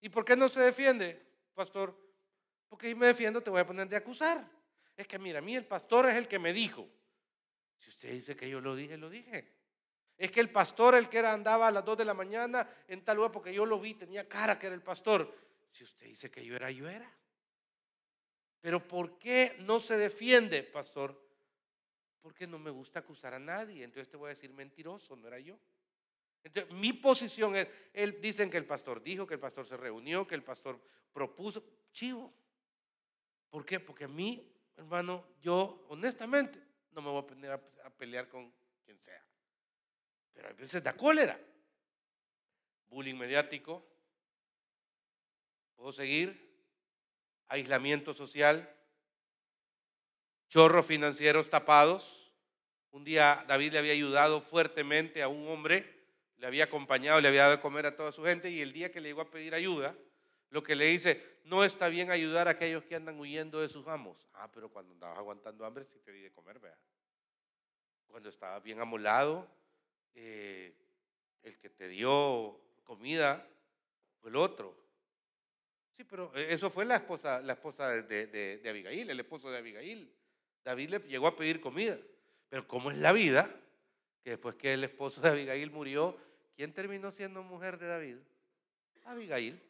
¿Y 0.00 0.08
por 0.08 0.24
qué 0.24 0.34
no 0.34 0.48
se 0.48 0.60
defiende, 0.60 1.24
pastor? 1.54 1.96
Porque 2.68 2.88
si 2.88 2.94
me 2.94 3.06
defiendo 3.06 3.42
te 3.42 3.50
voy 3.50 3.60
a 3.60 3.66
poner 3.66 3.88
de 3.88 3.96
acusar. 3.96 4.44
Es 4.96 5.06
que 5.06 5.18
mira, 5.18 5.38
a 5.38 5.42
mí 5.42 5.54
el 5.54 5.64
pastor 5.64 6.06
es 6.06 6.16
el 6.16 6.26
que 6.26 6.38
me 6.38 6.52
dijo. 6.52 6.88
Si 7.78 7.90
usted 7.90 8.12
dice 8.12 8.36
que 8.36 8.48
yo 8.48 8.60
lo 8.60 8.74
dije, 8.74 8.96
lo 8.96 9.08
dije. 9.08 9.57
Es 10.18 10.32
que 10.32 10.40
el 10.40 10.50
pastor, 10.50 10.96
el 10.96 11.08
que 11.08 11.18
era, 11.18 11.32
andaba 11.32 11.68
a 11.68 11.70
las 11.70 11.84
2 11.84 11.98
de 11.98 12.04
la 12.04 12.12
mañana 12.12 12.68
en 12.88 13.04
tal 13.04 13.16
lugar, 13.16 13.30
porque 13.30 13.54
yo 13.54 13.64
lo 13.64 13.78
vi, 13.78 13.94
tenía 13.94 14.28
cara 14.28 14.58
que 14.58 14.66
era 14.66 14.74
el 14.74 14.82
pastor. 14.82 15.32
Si 15.70 15.84
usted 15.84 16.06
dice 16.06 16.28
que 16.28 16.44
yo 16.44 16.56
era, 16.56 16.72
yo 16.72 16.88
era. 16.88 17.08
Pero 18.60 18.86
¿por 18.86 19.16
qué 19.16 19.56
no 19.60 19.78
se 19.78 19.96
defiende, 19.96 20.64
pastor? 20.64 21.16
Porque 22.20 22.48
no 22.48 22.58
me 22.58 22.70
gusta 22.70 22.98
acusar 22.98 23.32
a 23.32 23.38
nadie. 23.38 23.84
Entonces 23.84 24.10
te 24.10 24.16
voy 24.16 24.26
a 24.26 24.30
decir 24.30 24.52
mentiroso, 24.52 25.14
no 25.14 25.28
era 25.28 25.38
yo. 25.38 25.56
Entonces, 26.42 26.74
mi 26.74 26.92
posición 26.92 27.54
es, 27.54 27.68
él 27.92 28.20
dicen 28.20 28.50
que 28.50 28.56
el 28.56 28.66
pastor 28.66 29.00
dijo, 29.00 29.24
que 29.24 29.34
el 29.34 29.40
pastor 29.40 29.66
se 29.66 29.76
reunió, 29.76 30.26
que 30.26 30.34
el 30.34 30.42
pastor 30.42 30.80
propuso. 31.12 31.62
Chivo. 31.92 32.34
¿Por 33.50 33.64
qué? 33.64 33.78
Porque 33.78 34.04
a 34.04 34.08
mí, 34.08 34.52
hermano, 34.76 35.24
yo 35.40 35.84
honestamente 35.88 36.60
no 36.90 37.02
me 37.02 37.10
voy 37.10 37.22
a 37.22 37.26
poner 37.26 37.52
a 37.52 37.90
pelear 37.90 38.28
con 38.28 38.52
quien 38.84 39.00
sea. 39.00 39.27
Pero 40.38 40.50
a 40.50 40.52
veces 40.52 40.84
da 40.84 40.96
cólera. 40.96 41.36
Bullying 42.90 43.16
mediático. 43.16 43.84
¿Puedo 45.74 45.90
seguir? 45.90 46.54
Aislamiento 47.48 48.14
social. 48.14 48.72
Chorros 50.48 50.86
financieros 50.86 51.50
tapados. 51.50 52.32
Un 52.92 53.02
día 53.02 53.44
David 53.48 53.72
le 53.72 53.78
había 53.80 53.92
ayudado 53.92 54.40
fuertemente 54.40 55.24
a 55.24 55.28
un 55.28 55.48
hombre, 55.48 56.06
le 56.36 56.46
había 56.46 56.64
acompañado, 56.64 57.20
le 57.20 57.26
había 57.26 57.42
dado 57.42 57.56
de 57.56 57.60
comer 57.60 57.86
a 57.86 57.96
toda 57.96 58.12
su 58.12 58.22
gente 58.22 58.48
y 58.48 58.60
el 58.60 58.72
día 58.72 58.92
que 58.92 59.00
le 59.00 59.08
llegó 59.08 59.22
a 59.22 59.30
pedir 59.30 59.56
ayuda, 59.56 59.96
lo 60.50 60.62
que 60.62 60.76
le 60.76 60.86
dice, 60.86 61.40
no 61.46 61.64
está 61.64 61.88
bien 61.88 62.12
ayudar 62.12 62.46
a 62.46 62.52
aquellos 62.52 62.84
que 62.84 62.94
andan 62.94 63.18
huyendo 63.18 63.60
de 63.60 63.68
sus 63.68 63.88
amos. 63.88 64.28
Ah, 64.34 64.48
pero 64.52 64.70
cuando 64.70 64.92
andabas 64.92 65.18
aguantando 65.18 65.66
hambre 65.66 65.84
sí 65.84 65.98
te 65.98 66.12
di 66.12 66.22
de 66.22 66.30
comer, 66.30 66.60
vea. 66.60 66.78
Cuando 68.06 68.28
estaba 68.28 68.60
bien 68.60 68.80
amolado, 68.80 69.57
eh, 70.20 70.74
el 71.42 71.58
que 71.58 71.70
te 71.70 71.88
dio 71.88 72.60
comida 72.84 73.46
fue 74.20 74.30
el 74.30 74.36
otro. 74.36 74.76
Sí, 75.96 76.04
pero 76.04 76.32
e, 76.34 76.52
eso 76.52 76.70
fue 76.70 76.84
la 76.84 76.96
esposa, 76.96 77.40
la 77.40 77.52
esposa 77.52 77.88
de, 77.90 78.26
de, 78.26 78.68
Abigail, 78.68 79.08
el 79.08 79.20
esposo 79.20 79.50
de 79.50 79.58
Abigail. 79.58 80.12
David 80.64 80.90
le 80.90 80.98
llegó 81.00 81.28
a 81.28 81.36
pedir 81.36 81.60
comida. 81.60 81.98
Pero 82.48 82.66
como 82.66 82.90
es 82.90 82.96
la 82.98 83.12
vida, 83.12 83.48
que 84.24 84.30
después 84.30 84.56
que 84.56 84.72
el 84.72 84.84
esposo 84.84 85.20
de 85.20 85.28
Abigail 85.28 85.70
murió, 85.70 86.16
¿quién 86.56 86.72
terminó 86.72 87.12
siendo 87.12 87.42
mujer 87.42 87.78
de 87.78 87.86
David? 87.86 88.16
Abigail. 89.04 89.60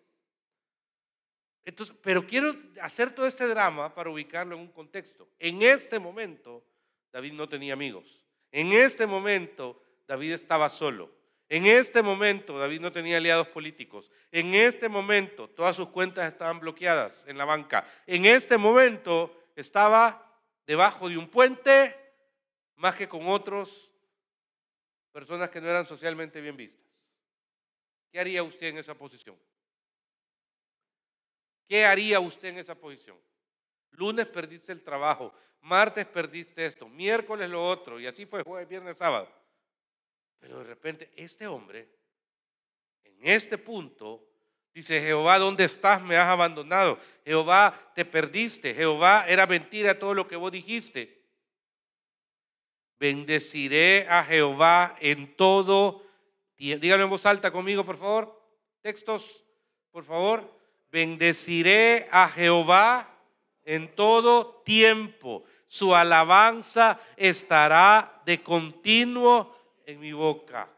Entonces, 1.65 1.95
pero 2.03 2.27
quiero 2.27 2.55
hacer 2.81 3.15
todo 3.15 3.27
este 3.27 3.47
drama 3.47 3.95
para 3.95 4.09
ubicarlo 4.09 4.57
en 4.57 4.63
un 4.63 4.73
contexto. 4.73 5.29
En 5.39 5.61
este 5.61 5.99
momento, 5.99 6.65
David 7.13 7.35
no 7.35 7.49
tenía 7.49 7.75
amigos. 7.75 8.25
En 8.51 8.73
este 8.73 9.07
momento, 9.07 9.83
David 10.09 10.33
estaba 10.33 10.69
solo. 10.71 11.13
En 11.51 11.67
este 11.67 12.03
momento, 12.03 12.59
David 12.59 12.81
no 12.81 12.91
tenía 12.91 13.19
aliados 13.19 13.47
políticos. 13.49 14.11
En 14.33 14.55
este 14.55 14.89
momento, 14.89 15.49
todas 15.49 15.77
sus 15.77 15.89
cuentas 15.89 16.31
estaban 16.31 16.59
bloqueadas 16.61 17.27
en 17.29 17.39
la 17.39 17.45
banca. 17.45 17.87
En 18.07 18.27
este 18.27 18.59
momento, 18.59 19.35
estaba 19.55 20.43
debajo 20.67 21.09
de 21.09 21.17
un 21.17 21.29
puente 21.29 21.95
más 22.77 22.95
que 22.95 23.09
con 23.09 23.27
otros 23.29 23.91
personas 25.13 25.51
que 25.51 25.61
no 25.61 25.69
eran 25.69 25.87
socialmente 25.87 26.41
bien 26.41 26.57
vistas. 26.57 26.87
¿Qué 28.11 28.21
haría 28.21 28.43
usted 28.43 28.69
en 28.69 28.79
esa 28.79 28.95
posición? 28.95 29.37
¿Qué 31.67 31.85
haría 31.85 32.21
usted 32.21 32.49
en 32.49 32.59
esa 32.59 32.75
posición? 32.75 33.19
Lunes 33.91 34.27
perdiste 34.27 34.73
el 34.73 34.83
trabajo, 34.83 35.35
martes 35.61 36.07
perdiste 36.07 36.65
esto, 36.65 36.89
miércoles 36.89 37.51
lo 37.51 37.67
otro, 37.67 37.99
y 38.01 38.07
así 38.07 38.25
fue 38.25 38.43
jueves, 38.43 38.69
viernes, 38.69 38.97
sábado. 38.97 39.38
Pero 40.39 40.59
de 40.59 40.65
repente 40.65 41.11
este 41.17 41.47
hombre, 41.47 41.89
en 43.05 43.19
este 43.23 43.59
punto, 43.59 44.25
dice, 44.75 45.01
Jehová, 45.01 45.39
¿dónde 45.39 45.65
estás? 45.65 46.03
Me 46.03 46.17
has 46.17 46.29
abandonado. 46.29 46.99
Jehová, 47.25 47.93
te 47.95 48.05
perdiste. 48.05 48.75
Jehová, 48.75 49.25
era 49.29 49.47
mentira 49.47 49.99
todo 49.99 50.15
lo 50.15 50.29
que 50.29 50.37
vos 50.37 50.53
dijiste. 50.53 51.19
Bendeciré 52.99 54.07
a 54.09 54.25
Jehová 54.25 54.97
en 55.01 55.37
todo 55.37 56.09
Díganlo 56.59 57.05
en 57.05 57.11
voz 57.11 57.25
alta 57.25 57.53
conmigo, 57.53 57.85
por 57.85 57.97
favor. 57.97 58.37
Textos, 58.83 59.45
por 59.93 60.05
favor. 60.05 60.53
Bendeciré 60.91 62.09
a 62.11 62.29
Jehová 62.29 63.09
en 63.65 63.95
todo 63.95 64.63
tiempo. 64.65 65.45
Su 65.69 65.95
alabanza 65.95 66.99
estará 67.17 68.23
de 68.27 68.43
continuo 68.43 69.57
en 69.89 69.99
mi 69.99 70.13
boca. 70.13 70.69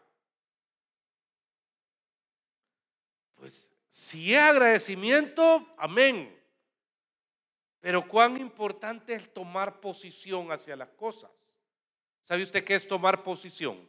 Pues 3.35 3.73
si 3.89 4.33
es 4.33 4.39
agradecimiento, 4.39 5.67
amén. 5.77 6.39
Pero 7.81 8.07
cuán 8.07 8.37
importante 8.37 9.15
es 9.15 9.35
tomar 9.35 9.81
posición 9.81 10.53
hacia 10.53 10.77
las 10.77 10.91
cosas. 10.91 11.33
¿Sabe 12.23 12.45
usted 12.45 12.63
qué 12.63 12.77
es 12.77 12.87
tomar 12.87 13.25
posición? 13.25 13.85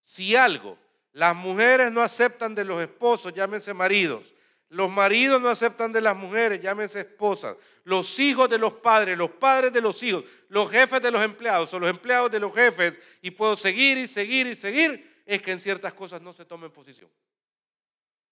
Si 0.00 0.36
algo 0.36 0.78
las 1.10 1.34
mujeres 1.34 1.90
no 1.90 2.00
aceptan 2.00 2.54
de 2.54 2.64
los 2.64 2.80
esposos, 2.80 3.34
llámense 3.34 3.74
maridos. 3.74 4.32
Los 4.68 4.90
maridos 4.90 5.40
no 5.40 5.48
aceptan 5.48 5.92
de 5.92 6.00
las 6.00 6.16
mujeres, 6.16 6.60
llámense 6.60 7.00
esposas. 7.00 7.56
Los 7.84 8.18
hijos 8.18 8.48
de 8.48 8.58
los 8.58 8.74
padres, 8.74 9.16
los 9.16 9.30
padres 9.30 9.72
de 9.72 9.80
los 9.80 10.02
hijos, 10.02 10.24
los 10.48 10.70
jefes 10.70 11.00
de 11.00 11.10
los 11.10 11.22
empleados 11.22 11.72
o 11.74 11.78
los 11.78 11.88
empleados 11.88 12.30
de 12.30 12.40
los 12.40 12.52
jefes, 12.54 13.00
y 13.22 13.30
puedo 13.30 13.56
seguir 13.56 13.98
y 13.98 14.06
seguir 14.06 14.46
y 14.46 14.54
seguir, 14.54 15.22
es 15.26 15.40
que 15.40 15.52
en 15.52 15.60
ciertas 15.60 15.94
cosas 15.94 16.20
no 16.20 16.32
se 16.32 16.44
tomen 16.44 16.70
posición. 16.70 17.10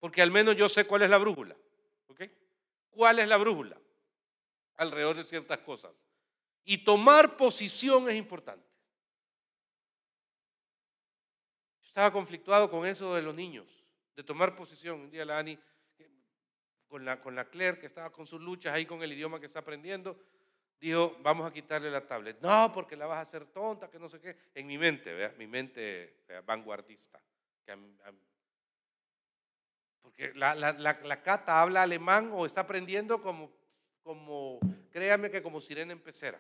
Porque 0.01 0.21
al 0.21 0.31
menos 0.31 0.57
yo 0.57 0.69
sé 0.69 0.85
cuál 0.85 1.03
es 1.03 1.11
la 1.11 1.19
brújula. 1.19 1.57
¿Ok? 2.09 2.23
¿Cuál 2.91 3.21
es 3.21 3.29
la 3.29 3.37
brújula? 3.37 3.79
Alrededor 4.77 5.17
de 5.17 5.25
ciertas 5.25 5.59
cosas. 5.59 5.93
Y 6.65 6.79
tomar 6.79 7.37
posición 7.37 8.09
es 8.09 8.17
importante. 8.17 8.73
estaba 11.93 12.11
conflictuado 12.11 12.71
con 12.71 12.87
eso 12.87 13.15
de 13.15 13.21
los 13.21 13.35
niños, 13.35 13.67
de 14.17 14.25
tomar 14.25 14.57
posición. 14.57 14.99
Un 14.99 15.11
día 15.11 15.27
la 15.27 15.39
Ani, 15.39 15.59
con 16.93 17.07
la, 17.07 17.19
con 17.23 17.35
la 17.35 17.47
Claire, 17.47 17.79
que 17.79 17.87
estaba 17.87 18.13
con 18.13 18.27
sus 18.27 18.39
luchas 18.39 18.75
ahí 18.75 18.85
con 18.85 19.03
el 19.03 19.15
idioma 19.15 19.41
que 19.41 19.47
está 19.47 19.61
aprendiendo, 19.61 20.15
dijo, 20.79 21.17
vamos 21.23 21.47
a 21.47 21.51
quitarle 21.51 21.91
la 21.91 22.07
tablet. 22.07 22.39
No, 22.43 22.71
porque 22.71 22.97
la 22.97 23.07
vas 23.07 23.17
a 23.17 23.23
hacer 23.23 23.47
tonta, 23.47 23.89
que 23.89 23.99
no 23.99 24.11
sé 24.11 24.21
qué. 24.21 24.37
En 24.55 24.67
mi 24.67 24.77
mente, 24.77 25.15
¿vea? 25.15 25.33
mi 25.39 25.47
mente 25.47 26.23
vanguardista. 26.45 27.19
porque 30.03 30.35
la, 30.35 30.55
la, 30.55 30.75
la, 30.75 31.23
Cata 31.23 31.63
habla 31.63 31.83
alemán 31.83 32.29
o 32.31 32.45
está 32.45 32.61
aprendiendo 32.61 33.23
como, 33.23 33.51
como, 34.03 34.61
créame 34.91 35.31
que 35.31 35.43
como 35.43 35.63
sirena 35.63 35.93
en 35.93 36.01
pecera. 36.01 36.39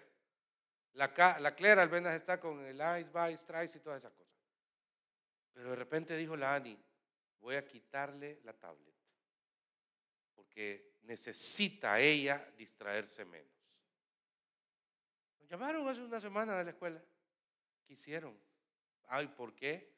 La, 0.92 1.14
la 1.40 1.54
Claire 1.54 1.80
al 1.80 1.90
menos 1.90 2.12
está 2.12 2.38
con 2.38 2.62
el 2.66 2.76
Ice, 3.00 3.10
Vice, 3.10 3.46
Trice 3.46 3.78
y 3.78 3.80
todas 3.80 4.00
esas 4.00 4.12
cosas. 4.12 4.36
Pero 5.54 5.70
de 5.70 5.76
repente 5.76 6.14
dijo 6.14 6.36
la 6.36 6.54
Ani, 6.54 6.78
voy 7.40 7.54
a 7.54 7.66
quitarle 7.66 8.40
la 8.44 8.52
tablet, 8.52 8.91
porque 10.52 10.96
necesita 11.04 11.98
ella 11.98 12.46
distraerse 12.58 13.24
menos. 13.24 13.50
Nos 15.38 15.48
llamaron 15.48 15.88
hace 15.88 16.02
una 16.02 16.20
semana 16.20 16.58
de 16.58 16.64
la 16.64 16.70
escuela. 16.70 17.02
Quisieron. 17.86 18.38
Ay, 19.08 19.28
¿por 19.28 19.54
qué? 19.54 19.94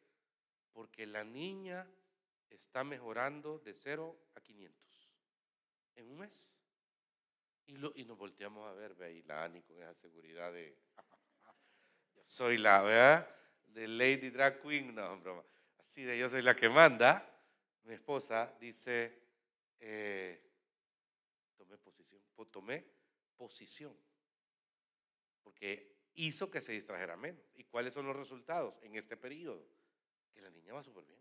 Porque 0.73 1.07
la 1.07 1.25
niña 1.25 1.85
está 2.51 2.85
mejorando 2.85 3.59
de 3.59 3.75
0 3.75 4.17
a 4.37 4.41
500 4.41 5.11
en 5.97 6.07
un 6.07 6.19
mes. 6.19 6.49
Y, 7.67 7.77
lo, 7.77 7.93
y 7.97 8.05
nos 8.05 8.17
volteamos 8.17 8.69
a 8.69 8.75
ver, 8.75 8.95
ve 8.95 9.07
ahí 9.07 9.23
la 9.23 9.43
Ani 9.43 9.61
con 9.63 9.77
esa 9.83 9.95
seguridad 9.95 10.53
de, 10.53 10.79
yo 12.15 12.23
soy 12.27 12.59
la, 12.59 12.81
¿verdad? 12.83 13.37
de 13.67 13.89
Lady 13.89 14.31
Drag 14.31 14.63
Queen, 14.63 14.95
no, 14.95 15.19
broma. 15.19 15.43
Así 15.85 16.05
de 16.05 16.17
yo 16.17 16.29
soy 16.29 16.43
la 16.43 16.55
que 16.55 16.69
manda. 16.69 17.29
Mi 17.83 17.95
esposa 17.95 18.55
dice, 18.61 19.24
eh, 19.87 20.41
tomé 21.57 21.77
posición, 21.77 22.23
tomé 22.51 22.87
posición, 23.37 23.95
porque 25.43 26.09
hizo 26.15 26.51
que 26.51 26.63
se 26.63 26.73
distrajera 26.73 27.19
menos. 27.19 27.45
¿Y 27.55 27.65
cuáles 27.65 27.93
son 27.93 28.07
los 28.07 28.17
resultados 28.17 28.79
en 28.83 28.97
este 28.97 29.19
periodo? 29.19 29.69
Que 30.33 30.41
la 30.41 30.49
niña 30.49 30.73
va 30.73 30.83
súper 30.83 31.05
bien. 31.05 31.21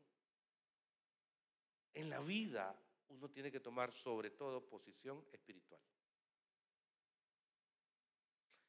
En 1.94 2.10
la 2.10 2.22
vida 2.22 2.74
uno 3.10 3.30
tiene 3.30 3.52
que 3.52 3.60
tomar 3.60 3.92
sobre 3.92 4.32
todo 4.32 4.66
posición 4.66 5.28
espiritual. 5.34 5.82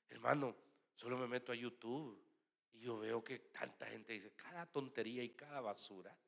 Hermano, 0.08 0.56
solo 0.94 1.16
me 1.16 1.28
meto 1.28 1.52
a 1.52 1.54
YouTube 1.54 2.20
y 2.72 2.80
yo 2.80 2.98
veo 2.98 3.22
que 3.22 3.38
tanta 3.38 3.86
gente 3.86 4.12
dice 4.12 4.34
cada 4.34 4.66
tontería 4.66 5.22
y 5.22 5.30
cada 5.30 5.60
basura. 5.60 6.18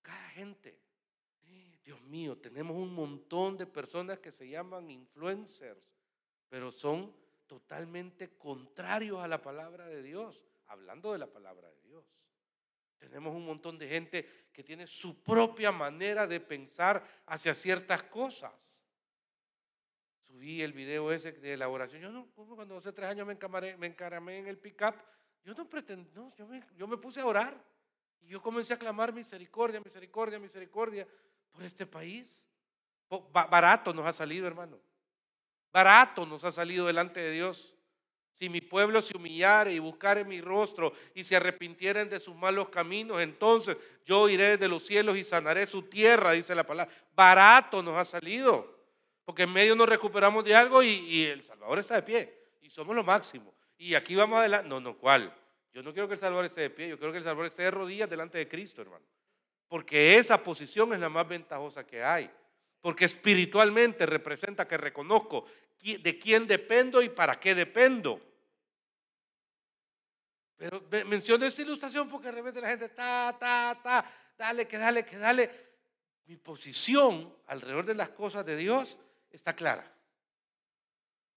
Cada 0.00 0.30
gente. 0.30 0.87
Dios 1.88 2.02
mío, 2.02 2.36
tenemos 2.36 2.76
un 2.76 2.92
montón 2.92 3.56
de 3.56 3.64
personas 3.64 4.18
que 4.18 4.30
se 4.30 4.46
llaman 4.46 4.90
influencers, 4.90 5.80
pero 6.46 6.70
son 6.70 7.16
totalmente 7.46 8.36
contrarios 8.36 9.18
a 9.20 9.26
la 9.26 9.40
palabra 9.40 9.86
de 9.86 10.02
Dios, 10.02 10.44
hablando 10.66 11.12
de 11.12 11.18
la 11.18 11.28
palabra 11.28 11.66
de 11.70 11.80
Dios. 11.84 12.04
Tenemos 12.98 13.34
un 13.34 13.46
montón 13.46 13.78
de 13.78 13.88
gente 13.88 14.28
que 14.52 14.62
tiene 14.62 14.86
su 14.86 15.22
propia 15.22 15.72
manera 15.72 16.26
de 16.26 16.40
pensar 16.40 17.02
hacia 17.24 17.54
ciertas 17.54 18.02
cosas 18.02 18.84
subí 20.26 20.60
el 20.60 20.74
video 20.74 21.10
ese 21.10 21.32
de 21.32 21.54
elaboración. 21.54 22.02
Yo 22.02 22.12
no, 22.12 22.28
cuando 22.34 22.76
hace 22.76 22.92
tres 22.92 23.08
años 23.08 23.26
me, 23.26 23.32
encamaré, 23.32 23.78
me 23.78 23.86
encaramé 23.86 24.36
en 24.40 24.46
el 24.46 24.58
pick-up, 24.58 24.94
yo 25.42 25.54
no 25.54 25.66
pretendí, 25.66 26.10
yo 26.36 26.46
me, 26.46 26.62
yo 26.76 26.86
me 26.86 26.98
puse 26.98 27.22
a 27.22 27.26
orar 27.26 27.58
y 28.20 28.26
yo 28.26 28.42
comencé 28.42 28.74
a 28.74 28.78
clamar 28.78 29.10
misericordia, 29.10 29.80
misericordia, 29.80 30.38
misericordia 30.38 31.08
por 31.58 31.66
este 31.66 31.86
país. 31.86 32.46
Barato 33.32 33.92
nos 33.92 34.06
ha 34.06 34.12
salido, 34.12 34.46
hermano. 34.46 34.78
Barato 35.72 36.24
nos 36.24 36.44
ha 36.44 36.52
salido 36.52 36.86
delante 36.86 37.18
de 37.18 37.32
Dios. 37.32 37.74
Si 38.30 38.48
mi 38.48 38.60
pueblo 38.60 39.02
se 39.02 39.16
humillare 39.16 39.72
y 39.72 39.80
buscare 39.80 40.24
mi 40.24 40.40
rostro 40.40 40.92
y 41.16 41.24
se 41.24 41.34
arrepintieren 41.34 42.08
de 42.08 42.20
sus 42.20 42.36
malos 42.36 42.68
caminos, 42.68 43.20
entonces 43.20 43.76
yo 44.04 44.28
iré 44.28 44.56
de 44.56 44.68
los 44.68 44.86
cielos 44.86 45.16
y 45.16 45.24
sanaré 45.24 45.66
su 45.66 45.82
tierra, 45.82 46.30
dice 46.30 46.54
la 46.54 46.64
palabra. 46.64 46.94
Barato 47.12 47.82
nos 47.82 47.96
ha 47.96 48.04
salido. 48.04 48.78
Porque 49.24 49.42
en 49.42 49.52
medio 49.52 49.74
nos 49.74 49.88
recuperamos 49.88 50.44
de 50.44 50.54
algo 50.54 50.80
y, 50.80 51.24
El 51.24 51.42
Salvador 51.42 51.80
está 51.80 51.96
de 51.96 52.02
pie. 52.02 52.38
Y 52.60 52.70
somos 52.70 52.94
lo 52.94 53.02
máximo. 53.02 53.52
Y 53.76 53.94
aquí 53.96 54.14
vamos 54.14 54.38
adelante. 54.38 54.68
No, 54.68 54.78
no, 54.78 54.96
¿cuál? 54.96 55.34
Yo 55.72 55.82
no 55.82 55.92
quiero 55.92 56.06
que 56.06 56.14
El 56.14 56.20
Salvador 56.20 56.44
esté 56.44 56.60
de 56.60 56.70
pie. 56.70 56.88
Yo 56.88 56.98
quiero 56.98 57.10
que 57.10 57.18
El 57.18 57.24
Salvador 57.24 57.46
esté 57.46 57.64
de 57.64 57.72
rodillas 57.72 58.08
delante 58.08 58.38
de 58.38 58.46
Cristo, 58.46 58.80
hermano. 58.80 59.04
Porque 59.68 60.16
esa 60.16 60.42
posición 60.42 60.92
es 60.94 61.00
la 61.00 61.08
más 61.08 61.28
ventajosa 61.28 61.86
que 61.86 62.02
hay. 62.02 62.30
Porque 62.80 63.04
espiritualmente 63.04 64.06
representa 64.06 64.66
que 64.66 64.76
reconozco 64.76 65.46
de 65.82 66.18
quién 66.18 66.46
dependo 66.46 67.02
y 67.02 67.08
para 67.08 67.38
qué 67.38 67.54
dependo. 67.54 68.20
Pero 70.56 70.82
menciono 71.06 71.46
esta 71.46 71.62
ilustración 71.62 72.08
porque 72.08 72.26
de 72.26 72.32
repente 72.32 72.60
la 72.60 72.68
gente, 72.68 72.88
ta, 72.88 73.36
ta, 73.38 73.78
ta, 73.80 74.04
dale, 74.36 74.66
que 74.66 74.76
dale, 74.76 75.04
que 75.04 75.16
dale. 75.16 75.68
Mi 76.26 76.36
posición 76.36 77.32
alrededor 77.46 77.86
de 77.86 77.94
las 77.94 78.08
cosas 78.08 78.44
de 78.44 78.56
Dios 78.56 78.98
está 79.30 79.54
clara. 79.54 79.97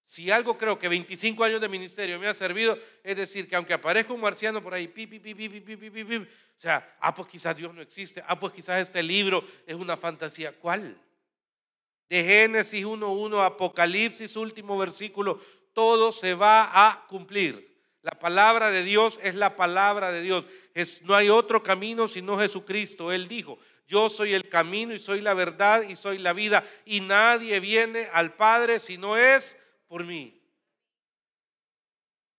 Si 0.04 0.30
algo 0.30 0.58
creo 0.58 0.78
que 0.78 0.90
25 0.90 1.44
años 1.44 1.62
de 1.62 1.70
ministerio 1.70 2.20
me 2.20 2.28
ha 2.28 2.34
servido, 2.34 2.78
es 3.04 3.16
decir, 3.16 3.48
que 3.48 3.56
aunque 3.56 3.74
aparezca 3.74 4.14
un 4.14 4.22
marciano 4.22 4.62
por 4.62 4.74
ahí, 4.74 4.88
pi, 4.88 5.08
pi, 5.08 5.20
pi, 5.20 5.34
pi, 5.34 6.16
o 6.18 6.26
sea, 6.58 6.96
ah, 7.00 7.16
pues 7.16 7.28
quizás 7.28 7.56
Dios 7.56 7.74
no 7.74 7.82
existe, 7.82 8.24
ah, 8.28 8.40
pues 8.40 8.54
quizás 8.54 8.82
este 8.82 9.02
libro 9.02 9.44
es 9.66 9.76
una 9.76 9.98
fantasía. 9.98 10.52
¿Cuál? 10.52 11.00
De 12.10 12.24
Génesis 12.24 12.86
1.1, 12.86 13.46
Apocalipsis, 13.46 14.36
último 14.36 14.78
versículo, 14.78 15.40
todo 15.74 16.12
se 16.12 16.34
va 16.34 16.70
a 16.74 17.08
cumplir. 17.08 17.72
La 18.02 18.12
palabra 18.12 18.72
de 18.72 18.84
Dios 18.84 19.20
es 19.24 19.36
la 19.36 19.56
palabra 19.56 20.12
de 20.12 20.22
Dios. 20.22 20.48
No 21.04 21.16
hay 21.16 21.30
otro 21.30 21.62
camino 21.62 22.08
sino 22.08 22.38
Jesucristo. 22.38 23.12
Él 23.12 23.28
dijo, 23.28 23.60
yo 23.88 24.10
soy 24.10 24.34
el 24.34 24.50
camino 24.50 24.94
y 24.94 25.00
soy 25.00 25.22
la 25.22 25.34
verdad 25.34 25.84
y 25.84 25.96
soy 25.96 26.18
la 26.18 26.34
vida. 26.34 26.64
Y 26.86 27.02
nadie 27.02 27.60
viene 27.60 28.10
al 28.12 28.34
Padre 28.34 28.80
si 28.80 28.98
no 28.98 29.18
es 29.18 29.58
por 29.92 30.06
mí. 30.06 30.42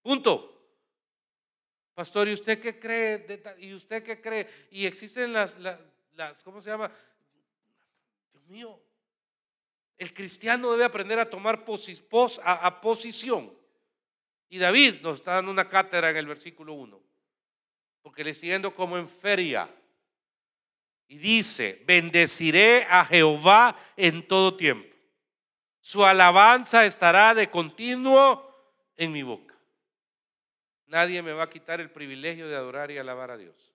Punto. 0.00 0.48
Pastor, 1.92 2.26
¿y 2.28 2.32
usted 2.32 2.58
qué 2.58 2.78
cree? 2.78 3.26
¿Y 3.58 3.74
usted 3.74 4.02
qué 4.02 4.18
cree? 4.22 4.48
Y 4.70 4.86
existen 4.86 5.34
las, 5.34 5.58
las, 5.58 6.42
¿cómo 6.42 6.62
se 6.62 6.70
llama? 6.70 6.90
Dios 8.32 8.46
mío, 8.46 8.80
el 9.98 10.14
cristiano 10.14 10.72
debe 10.72 10.84
aprender 10.84 11.18
a 11.18 11.28
tomar 11.28 11.62
a 12.42 12.80
posición. 12.80 13.54
Y 14.48 14.56
David 14.56 15.02
nos 15.02 15.20
está 15.20 15.34
dando 15.34 15.50
una 15.50 15.68
cátedra 15.68 16.08
en 16.08 16.16
el 16.16 16.26
versículo 16.26 16.72
1, 16.72 16.98
porque 18.00 18.24
le 18.24 18.32
siguiendo 18.32 18.74
como 18.74 18.96
en 18.96 19.10
feria. 19.10 19.68
Y 21.06 21.18
dice, 21.18 21.82
bendeciré 21.84 22.86
a 22.88 23.04
Jehová 23.04 23.76
en 23.94 24.26
todo 24.26 24.56
tiempo. 24.56 24.91
Su 25.82 26.04
alabanza 26.04 26.86
estará 26.86 27.34
de 27.34 27.50
continuo 27.50 28.48
en 28.96 29.10
mi 29.10 29.24
boca. 29.24 29.54
Nadie 30.86 31.20
me 31.22 31.32
va 31.32 31.42
a 31.42 31.50
quitar 31.50 31.80
el 31.80 31.90
privilegio 31.90 32.48
de 32.48 32.54
adorar 32.54 32.92
y 32.92 32.98
alabar 32.98 33.32
a 33.32 33.36
Dios. 33.36 33.74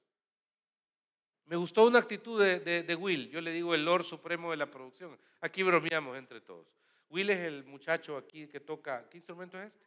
Me 1.45 1.57
gustó 1.57 1.85
una 1.85 1.99
actitud 1.99 2.41
de, 2.41 2.83
de, 2.83 2.95
Will, 2.95 3.29
yo 3.29 3.41
le 3.41 3.51
digo 3.51 3.75
el 3.75 3.83
Lord 3.83 4.03
Supremo 4.03 4.51
de 4.51 4.57
la 4.57 4.71
producción. 4.71 5.17
Aquí 5.41 5.63
bromeamos 5.63 6.17
entre 6.17 6.39
todos. 6.39 6.67
Will 7.09 7.29
es 7.29 7.39
el 7.39 7.65
muchacho 7.65 8.17
aquí 8.17 8.47
que 8.47 8.61
toca, 8.61 9.07
¿qué 9.09 9.17
instrumento 9.17 9.59
es 9.59 9.75
este? 9.75 9.85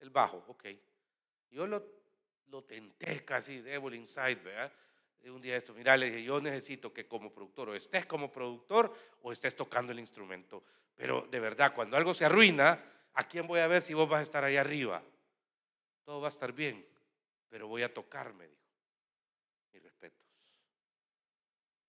El 0.00 0.10
bajo, 0.10 0.42
ok. 0.48 0.64
Yo 1.50 1.66
lo, 1.66 1.84
lo 2.48 2.64
tenté 2.64 3.24
casi, 3.24 3.60
Devil 3.60 3.94
Inside, 3.94 4.36
¿verdad? 4.36 4.72
Un 5.24 5.42
día 5.42 5.56
esto, 5.56 5.74
mira, 5.74 5.96
le 5.96 6.06
dije, 6.06 6.22
yo 6.22 6.40
necesito 6.40 6.92
que 6.92 7.06
como 7.06 7.32
productor, 7.32 7.70
o 7.70 7.74
estés 7.74 8.06
como 8.06 8.32
productor 8.32 8.92
o 9.22 9.32
estés 9.32 9.54
tocando 9.54 9.92
el 9.92 9.98
instrumento. 9.98 10.64
Pero 10.96 11.26
de 11.30 11.40
verdad, 11.40 11.74
cuando 11.74 11.96
algo 11.96 12.14
se 12.14 12.24
arruina, 12.24 12.82
¿a 13.14 13.28
quién 13.28 13.46
voy 13.46 13.60
a 13.60 13.66
ver 13.66 13.82
si 13.82 13.94
vos 13.94 14.08
vas 14.08 14.20
a 14.20 14.22
estar 14.22 14.44
ahí 14.44 14.56
arriba? 14.56 15.02
Todo 16.04 16.20
va 16.20 16.28
a 16.28 16.30
estar 16.30 16.52
bien, 16.52 16.86
pero 17.48 17.68
voy 17.68 17.82
a 17.82 17.92
tocarme, 17.92 18.48
dijo. 18.48 18.60
Mis 19.72 19.82
respetos. 19.82 20.26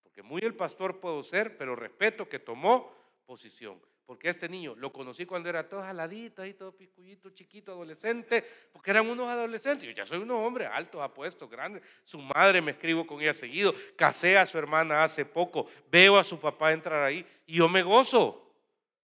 Porque 0.04 0.22
muy 0.22 0.42
el 0.42 0.56
pastor 0.56 1.00
puedo 1.00 1.24
ser, 1.24 1.58
pero 1.58 1.76
respeto 1.76 2.28
que 2.28 2.40
tomó 2.40 2.94
posición. 3.26 3.82
Porque 4.12 4.27
este 4.27 4.50
niño 4.50 4.75
lo 4.75 4.91
conocí 4.91 5.25
cuando 5.25 5.48
era 5.48 5.70
todo 5.70 5.80
jaladito, 5.80 6.41
ahí 6.41 6.53
todo 6.53 6.75
piscullito, 6.75 7.30
chiquito, 7.30 7.72
adolescente, 7.72 8.44
porque 8.74 8.91
eran 8.91 9.10
unos 9.10 9.30
adolescentes. 9.30 9.88
Yo 9.88 9.94
ya 9.94 10.06
soy 10.06 10.18
un 10.18 10.30
hombre 10.32 10.65
alto, 10.65 11.01
apuesto, 11.01 11.48
grande. 11.48 11.82
Su 12.03 12.20
madre 12.20 12.60
me 12.60 12.72
escribo 12.72 13.08
con 13.08 13.22
ella 13.22 13.34
seguido. 13.34 13.74
Casé 13.96 14.38
a 14.38 14.46
su 14.46 14.58
hermana 14.58 15.01
hace 15.01 15.25
poco. 15.25 15.65
Veo 15.89 16.18
a 16.18 16.25
su 16.25 16.38
papá 16.38 16.74
entrar 16.74 17.01
ahí 17.01 17.25
y 17.48 17.56
yo 17.56 17.70
me 17.70 17.84
gozo. 17.84 18.53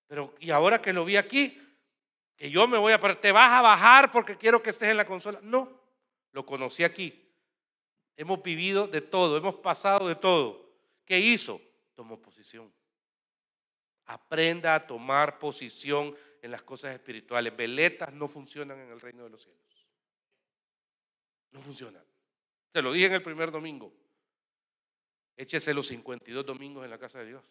Pero, 0.08 0.36
y 0.42 0.50
ahora 0.50 0.82
que 0.82 0.92
lo 0.92 1.06
vi 1.06 1.16
aquí, 1.16 1.58
que 2.36 2.52
yo 2.52 2.68
me 2.68 2.78
voy 2.78 2.92
a 2.92 3.00
te 3.00 3.32
vas 3.32 3.54
a 3.54 3.62
bajar 3.62 4.12
porque 4.12 4.36
quiero 4.36 4.62
que 4.62 4.72
estés 4.72 4.90
en 4.90 4.98
la 4.98 5.06
consola. 5.06 5.40
No, 5.42 5.72
lo 6.34 6.46
conocí 6.46 6.84
aquí. 6.84 7.32
Hemos 8.18 8.44
vivido 8.44 8.88
de 8.88 9.00
todo, 9.00 9.38
hemos 9.38 9.56
pasado 9.56 10.10
de 10.10 10.16
todo. 10.16 10.70
¿Qué 11.06 11.18
hizo? 11.18 11.62
Tomó 11.96 12.22
posición. 12.22 12.70
Aprenda 14.08 14.76
a 14.76 14.88
tomar 14.88 15.38
posición 15.38 16.16
en 16.42 16.52
las 16.52 16.64
cosas 16.64 16.94
espirituales. 16.94 17.56
Veletas 17.56 18.14
no 18.14 18.28
funcionan 18.28 18.80
en 18.80 18.90
el 18.90 19.00
reino 19.00 19.24
de 19.24 19.30
los 19.30 19.42
cielos. 19.44 19.92
No 21.52 21.62
funcionan. 21.62 22.04
Te 22.72 22.82
lo 22.82 22.92
dije 22.92 23.08
en 23.08 23.14
el 23.14 23.22
primer 23.22 23.52
domingo. 23.52 23.94
Échese 25.36 25.74
los 25.74 25.88
52 25.88 26.46
domingos 26.46 26.84
en 26.84 26.90
la 26.90 26.98
casa 26.98 27.20
de 27.20 27.28
Dios. 27.28 27.46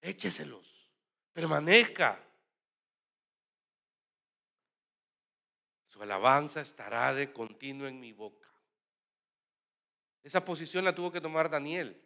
Écheselos. 0.00 0.90
Permanezca. 1.32 2.22
Su 5.86 6.02
alabanza 6.02 6.60
estará 6.60 7.14
de 7.14 7.32
continuo 7.32 7.88
en 7.88 7.98
mi 7.98 8.12
boca. 8.12 8.48
Esa 10.22 10.44
posición 10.44 10.84
la 10.84 10.94
tuvo 10.94 11.10
que 11.10 11.20
tomar 11.20 11.48
Daniel. 11.48 12.05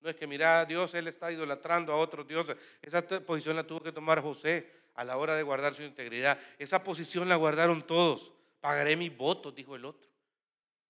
No 0.00 0.08
es 0.08 0.16
que, 0.16 0.26
mira, 0.26 0.64
Dios, 0.64 0.94
él 0.94 1.08
está 1.08 1.30
idolatrando 1.32 1.92
a 1.92 1.96
otros 1.96 2.26
dioses. 2.26 2.56
Esa 2.80 3.06
posición 3.06 3.56
la 3.56 3.64
tuvo 3.64 3.80
que 3.80 3.92
tomar 3.92 4.22
José 4.22 4.70
a 4.94 5.04
la 5.04 5.16
hora 5.16 5.34
de 5.34 5.42
guardar 5.42 5.74
su 5.74 5.82
integridad. 5.82 6.38
Esa 6.58 6.82
posición 6.84 7.28
la 7.28 7.36
guardaron 7.36 7.86
todos. 7.86 8.32
Pagaré 8.60 8.96
mis 8.96 9.16
votos, 9.16 9.54
dijo 9.54 9.76
el 9.76 9.84
otro. 9.84 10.08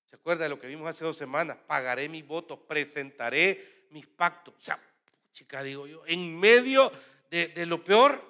¿Se 0.05 0.17
acuerda 0.17 0.45
de 0.45 0.51
lo 0.51 0.59
que 0.59 0.67
vimos 0.67 0.89
hace 0.89 1.05
dos 1.05 1.17
semanas? 1.17 1.59
Pagaré 1.67 2.09
mis 2.09 2.27
votos, 2.27 2.59
presentaré 2.67 3.87
mis 3.91 4.07
pactos. 4.07 4.55
O 4.57 4.61
sea, 4.61 4.79
chica, 5.33 5.63
digo 5.63 5.87
yo, 5.87 6.03
en 6.07 6.39
medio 6.39 6.91
de, 7.31 7.49
de 7.49 7.67
lo 7.67 7.85
peor, 7.85 8.23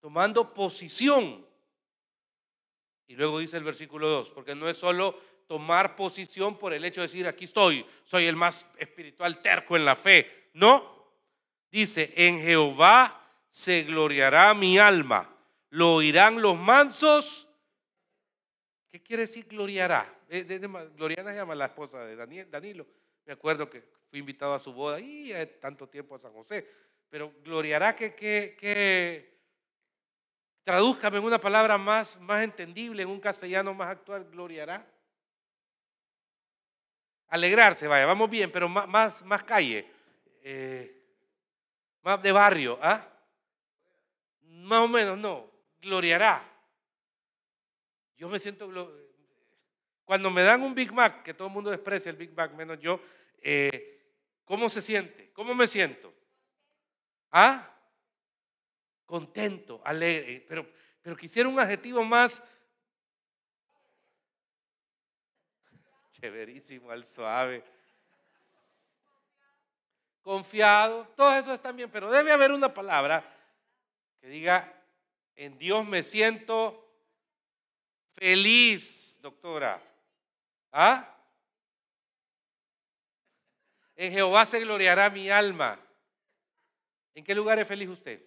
tomando 0.00 0.52
posición. 0.52 1.46
Y 3.06 3.14
luego 3.14 3.38
dice 3.38 3.56
el 3.56 3.64
versículo 3.64 4.08
2, 4.08 4.30
porque 4.30 4.54
no 4.54 4.68
es 4.68 4.76
solo 4.76 5.18
tomar 5.46 5.96
posición 5.96 6.58
por 6.58 6.72
el 6.72 6.84
hecho 6.84 7.00
de 7.00 7.06
decir, 7.06 7.26
aquí 7.26 7.44
estoy, 7.44 7.86
soy 8.04 8.26
el 8.26 8.36
más 8.36 8.66
espiritual 8.78 9.40
terco 9.40 9.76
en 9.76 9.84
la 9.84 9.96
fe. 9.96 10.50
No, 10.54 11.12
dice, 11.70 12.12
en 12.16 12.40
Jehová 12.40 13.22
se 13.48 13.82
gloriará 13.82 14.52
mi 14.54 14.78
alma, 14.78 15.34
lo 15.70 15.94
oirán 15.94 16.40
los 16.40 16.56
mansos. 16.56 17.46
¿Qué 18.88 19.02
quiere 19.02 19.22
decir 19.22 19.46
gloriará? 19.46 20.12
Gloriana 20.96 21.30
se 21.30 21.36
llama 21.36 21.54
la 21.54 21.66
esposa 21.66 22.04
de 22.04 22.16
Daniel, 22.16 22.50
Danilo. 22.50 22.86
Me 23.24 23.32
acuerdo 23.32 23.68
que 23.70 23.82
fui 24.10 24.18
invitado 24.18 24.54
a 24.54 24.58
su 24.58 24.72
boda 24.72 24.98
y 25.00 25.32
tanto 25.60 25.88
tiempo 25.88 26.14
a 26.14 26.18
San 26.18 26.32
José. 26.32 26.66
Pero 27.08 27.32
gloriará 27.44 27.94
que, 27.94 28.14
que, 28.14 28.56
que 28.58 29.40
tradúzcame 30.64 31.18
en 31.18 31.24
una 31.24 31.40
palabra 31.40 31.78
más, 31.78 32.20
más 32.20 32.42
entendible, 32.42 33.02
en 33.02 33.08
un 33.08 33.20
castellano 33.20 33.72
más 33.74 33.88
actual, 33.88 34.24
gloriará. 34.30 34.84
Alegrarse, 37.36 37.86
vaya, 37.86 38.06
vamos 38.06 38.30
bien, 38.30 38.50
pero 38.50 38.66
más, 38.66 39.22
más, 39.22 39.44
calle, 39.44 39.86
eh, 40.42 41.04
más 42.00 42.22
de 42.22 42.32
barrio, 42.32 42.78
¿ah? 42.80 43.06
Más 44.40 44.80
o 44.80 44.88
menos, 44.88 45.18
no, 45.18 45.50
gloriará. 45.82 46.42
Yo 48.16 48.30
me 48.30 48.38
siento, 48.38 48.72
cuando 50.06 50.30
me 50.30 50.42
dan 50.44 50.62
un 50.62 50.74
Big 50.74 50.90
Mac, 50.90 51.22
que 51.22 51.34
todo 51.34 51.48
el 51.48 51.52
mundo 51.52 51.68
desprecia 51.68 52.08
el 52.08 52.16
Big 52.16 52.32
Mac, 52.32 52.54
menos 52.54 52.78
yo, 52.80 53.02
eh, 53.42 54.14
¿cómo 54.46 54.70
se 54.70 54.80
siente? 54.80 55.30
¿Cómo 55.34 55.54
me 55.54 55.68
siento? 55.68 56.14
¿Ah? 57.32 57.70
Contento, 59.04 59.82
alegre, 59.84 60.42
pero, 60.48 60.66
pero 61.02 61.14
quisiera 61.18 61.50
un 61.50 61.60
adjetivo 61.60 62.02
más, 62.02 62.42
Chéverísimo, 66.20 66.90
al 66.90 67.04
suave. 67.04 67.62
Confiado, 70.22 71.06
todo 71.14 71.34
eso 71.36 71.52
está 71.52 71.72
bien, 71.72 71.90
pero 71.90 72.10
debe 72.10 72.32
haber 72.32 72.52
una 72.52 72.72
palabra 72.72 73.22
que 74.20 74.28
diga, 74.28 74.72
en 75.36 75.58
Dios 75.58 75.86
me 75.86 76.02
siento 76.02 76.90
feliz, 78.14 79.18
doctora. 79.20 79.80
¿Ah? 80.72 81.14
En 83.94 84.10
Jehová 84.10 84.46
se 84.46 84.60
gloriará 84.60 85.10
mi 85.10 85.30
alma. 85.30 85.78
¿En 87.14 87.24
qué 87.24 87.34
lugar 87.34 87.58
es 87.58 87.68
feliz 87.68 87.88
usted? 87.88 88.22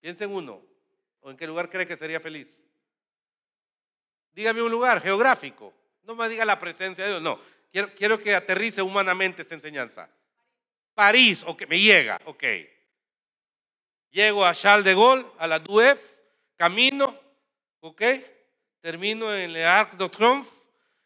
Piensa 0.00 0.24
en 0.24 0.34
uno. 0.34 0.60
¿O 1.20 1.30
en 1.30 1.36
qué 1.36 1.46
lugar 1.46 1.70
cree 1.70 1.86
que 1.86 1.96
sería 1.96 2.18
feliz? 2.18 2.66
Dígame 4.32 4.62
un 4.62 4.70
lugar 4.70 5.02
geográfico. 5.02 5.74
No 6.02 6.14
me 6.14 6.28
diga 6.28 6.44
la 6.44 6.58
presencia 6.58 7.04
de 7.04 7.10
Dios. 7.10 7.22
No, 7.22 7.38
quiero, 7.96 8.20
que 8.20 8.34
aterrice 8.34 8.82
humanamente 8.82 9.42
esta 9.42 9.54
enseñanza. 9.54 10.08
París, 10.94 11.44
ok, 11.46 11.66
me 11.68 11.80
llega, 11.80 12.20
ok. 12.24 12.44
Llego 14.10 14.44
a 14.44 14.54
Charles 14.54 14.84
de 14.84 14.94
Gaulle, 14.94 15.26
a 15.38 15.46
la 15.46 15.58
DUEF, 15.58 16.18
camino, 16.56 17.18
ok. 17.80 18.02
Termino 18.80 19.34
en 19.34 19.52
Le 19.52 19.64
Arc 19.64 19.92
de 19.94 20.08
Triomphe, 20.08 20.50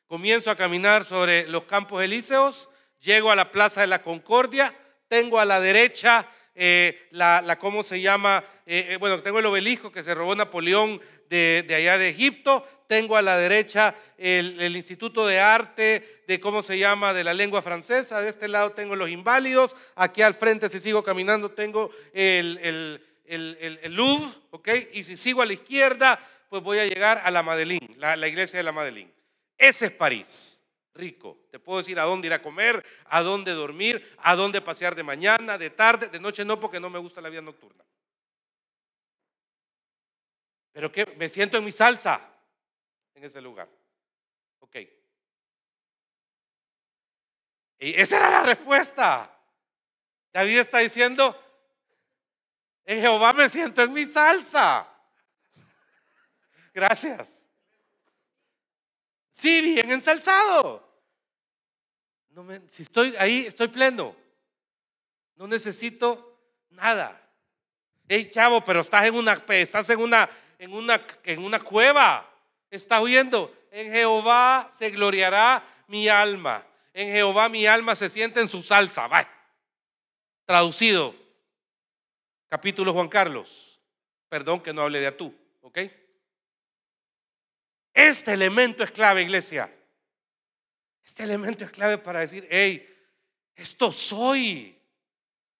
comienzo 0.07 0.51
a 0.51 0.57
caminar 0.57 1.05
sobre 1.05 1.47
los 1.47 1.65
campos 1.65 2.03
elíseos, 2.03 2.71
llego 3.01 3.31
a 3.31 3.37
la 3.37 3.51
Plaza 3.53 3.83
de 3.83 3.87
la 3.87 4.03
Concordia, 4.03 4.75
tengo 5.09 5.39
a 5.39 5.45
la 5.45 5.61
derecha 5.61 6.27
eh, 6.59 7.09
la, 7.11 7.59
¿cómo 7.61 7.83
se 7.83 8.01
llama? 8.01 8.43
Eh, 8.65 8.89
eh, 8.91 8.97
bueno, 8.97 9.21
tengo 9.21 9.39
el 9.39 9.47
obelisco 9.47 9.93
que 9.93 10.03
se 10.03 10.15
robó 10.15 10.35
Napoleón 10.35 11.01
de 11.29 11.67
allá 11.69 11.99
de 11.99 12.09
Egipto, 12.09 12.67
tengo 12.87 13.17
a 13.17 13.23
la 13.23 13.37
derecha 13.37 13.95
el, 14.19 14.75
Instituto 14.77 15.27
de 15.27 15.41
Arte, 15.41 16.23
de 16.27 16.41
cómo 16.41 16.63
se 16.63 16.79
llama, 16.79 17.13
de 17.13 17.25
la 17.25 17.35
lengua 17.35 17.63
francesa, 17.63 18.21
de 18.21 18.29
este 18.29 18.49
lado 18.49 18.73
tengo 18.73 18.97
los 18.97 19.09
inválidos, 19.09 19.77
aquí 19.95 20.23
al 20.23 20.35
frente 20.35 20.69
si 20.69 20.81
sigo 20.81 21.03
caminando 21.03 21.51
tengo 21.51 21.91
el, 22.13 23.01
Louvre, 23.89 24.29
¿ok? 24.51 24.69
Y 24.93 25.03
si 25.03 25.17
sigo 25.17 25.43
a 25.43 25.47
la 25.47 25.53
izquierda, 25.53 26.19
pues 26.49 26.63
voy 26.63 26.79
a 26.79 26.87
llegar 26.87 27.21
a 27.25 27.31
la 27.31 27.43
Madeleine, 27.43 27.97
la, 27.97 28.17
la 28.17 28.29
iglesia 28.29 28.59
de 28.59 28.63
la 28.63 28.73
Madeleine. 28.73 29.13
Ese 29.59 29.87
es 29.87 29.93
París, 29.93 30.65
rico. 30.95 31.39
Te 31.51 31.59
puedo 31.59 31.79
decir 31.79 31.99
a 31.99 32.05
dónde 32.05 32.29
ir 32.29 32.33
a 32.33 32.43
comer, 32.43 32.85
a 33.07 33.23
dónde 33.23 33.53
dormir, 33.53 34.15
a 34.19 34.37
dónde 34.37 34.61
pasear 34.61 34.95
de 34.95 35.03
mañana, 35.03 35.59
de 35.59 35.71
tarde, 35.71 36.09
de 36.09 36.21
noche 36.21 36.45
no, 36.45 36.61
porque 36.61 36.81
no 36.81 36.91
me 36.91 36.99
gusta 36.99 37.21
la 37.21 37.31
vida 37.31 37.43
nocturna. 37.43 37.85
Pero 40.73 40.93
que 40.93 41.07
me 41.17 41.29
siento 41.29 41.57
en 41.57 41.65
mi 41.65 41.73
salsa 41.73 42.36
en 43.17 43.25
ese 43.25 43.41
lugar. 43.41 43.69
Ok. 44.61 44.77
Y 47.79 48.01
esa 48.01 48.19
era 48.19 48.31
la 48.31 48.43
respuesta. 48.43 49.33
David 50.33 50.59
está 50.59 50.79
diciendo, 50.79 51.35
en 52.85 53.01
Jehová 53.01 53.33
me 53.33 53.49
siento 53.49 53.83
en 53.83 53.93
mi 53.93 54.05
salsa. 54.05 54.87
Gracias. 56.73 57.47
Sí, 59.31 59.63
bien 59.63 59.91
ensalzado. 59.91 60.87
No 62.31 62.45
me, 62.45 62.69
si 62.69 62.83
estoy 62.83 63.17
ahí, 63.17 63.47
estoy 63.47 63.69
pleno. 63.69 64.15
No 65.37 65.47
necesito 65.47 66.39
nada. 66.69 67.19
Hey, 68.09 68.29
chavo, 68.31 68.63
pero 68.63 68.81
estás 68.81 69.07
en 69.07 69.15
una, 69.15 69.43
estás 69.49 69.89
en 69.89 70.01
una, 70.01 70.29
en 70.59 70.73
una, 70.73 71.07
en 71.25 71.45
una 71.45 71.61
cueva. 71.61 72.36
Estás 72.77 73.01
oyendo. 73.01 73.53
En 73.71 73.91
Jehová 73.91 74.69
se 74.71 74.91
gloriará 74.91 75.65
mi 75.89 76.09
alma. 76.09 76.67
En 76.93 77.11
Jehová 77.11 77.49
mi 77.49 77.67
alma 77.67 77.97
se 77.97 78.09
siente 78.09 78.41
en 78.41 78.49
su 78.49 78.63
salsa. 78.63 79.09
Traducido. 80.45 81.15
Capítulo 82.49 82.93
Juan 82.93 83.09
Carlos. 83.09 83.81
Perdón 84.29 84.61
que 84.61 84.73
no 84.73 84.83
hable 84.83 85.01
de 85.01 85.07
a 85.09 85.17
tú. 85.17 85.35
¿Ok? 85.63 85.79
Este 87.93 88.33
elemento 88.33 88.85
es 88.85 88.91
clave, 88.91 89.23
iglesia. 89.23 89.73
Este 91.03 91.23
elemento 91.23 91.65
es 91.65 91.71
clave 91.71 91.99
para 91.99 92.21
decir, 92.21 92.47
hey, 92.51 92.87
esto 93.55 93.91
soy. 93.93 94.77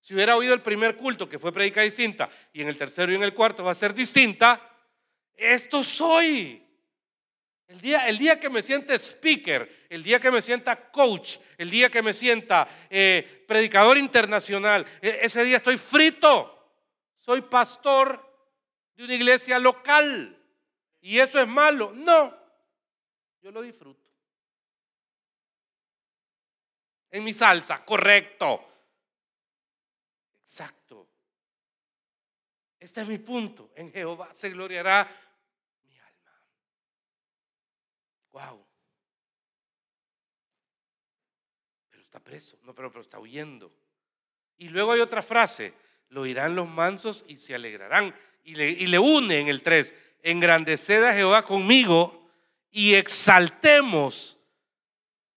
Si 0.01 0.15
hubiera 0.15 0.37
oído 0.37 0.53
el 0.53 0.61
primer 0.61 0.97
culto, 0.97 1.29
que 1.29 1.39
fue 1.39 1.53
predica 1.53 1.83
distinta, 1.83 2.29
y 2.53 2.63
en 2.63 2.69
el 2.69 2.77
tercero 2.77 3.11
y 3.11 3.15
en 3.15 3.23
el 3.23 3.33
cuarto 3.33 3.65
va 3.65 3.73
a 3.73 3.75
ser 3.75 3.95
distinta, 3.95 4.61
esto 5.35 5.83
soy. 5.83 6.66
El 7.69 7.81
día, 7.81 8.09
el 8.09 8.19
día 8.19 8.39
que 8.39 8.49
me 8.49 8.63
sienta 8.63 8.95
speaker, 8.95 9.87
el 9.91 10.03
día 10.03 10.21
que 10.21 10.31
me 10.31 10.41
sienta 10.41 10.91
coach, 10.91 11.39
el 11.59 11.71
día 11.71 11.91
que 11.91 12.03
me 12.03 12.15
sienta 12.15 12.69
eh, 12.89 13.45
predicador 13.49 13.99
internacional, 13.99 14.87
e, 15.03 15.19
ese 15.23 15.45
día 15.45 15.57
estoy 15.57 15.79
frito. 15.79 16.53
Soy 17.19 17.43
pastor 17.43 18.25
de 18.95 19.05
una 19.05 19.15
iglesia 19.15 19.59
local. 19.59 20.33
¿Y 21.01 21.19
eso 21.19 21.41
es 21.41 21.47
malo? 21.47 21.93
No, 21.95 22.37
yo 23.43 23.51
lo 23.51 23.63
disfruto. 23.63 24.07
En 27.11 27.25
mi 27.25 27.33
salsa, 27.33 27.85
correcto. 27.85 28.69
Exacto. 30.41 31.09
Este 32.79 33.01
es 33.01 33.09
mi 33.09 33.19
punto. 33.19 33.73
En 33.75 33.91
Jehová 33.91 34.33
se 34.33 34.51
gloriará 34.51 35.09
mi 35.85 35.99
alma. 35.99 36.33
Wow. 38.37 38.63
Pero 41.89 42.03
está 42.03 42.21
preso. 42.21 42.59
No, 42.65 42.75
pero, 42.75 42.91
pero 42.91 43.01
está 43.01 43.19
huyendo. 43.19 43.73
Y 44.59 44.69
luego 44.69 44.93
hay 44.93 45.01
otra 45.01 45.23
frase. 45.23 45.73
Lo 46.11 46.21
oirán 46.21 46.55
los 46.55 46.69
mansos 46.69 47.25
y 47.29 47.39
se 47.39 47.55
alegrarán. 47.55 48.15
Y 48.45 48.55
le, 48.55 48.69
y 48.69 48.89
le 48.89 48.99
une 48.99 49.41
en 49.41 49.49
el 49.49 49.63
3 49.63 49.95
engrandeced 50.23 51.03
a 51.05 51.15
Jehová 51.15 51.47
conmigo 51.47 52.29
y 52.71 52.95
exaltemos 52.95 54.39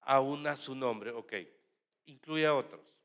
aún 0.01 0.45
a 0.45 0.57
su 0.57 0.75
nombre. 0.75 1.11
Ok, 1.11 1.35
incluye 2.05 2.45
a 2.45 2.53
otros. 2.53 2.99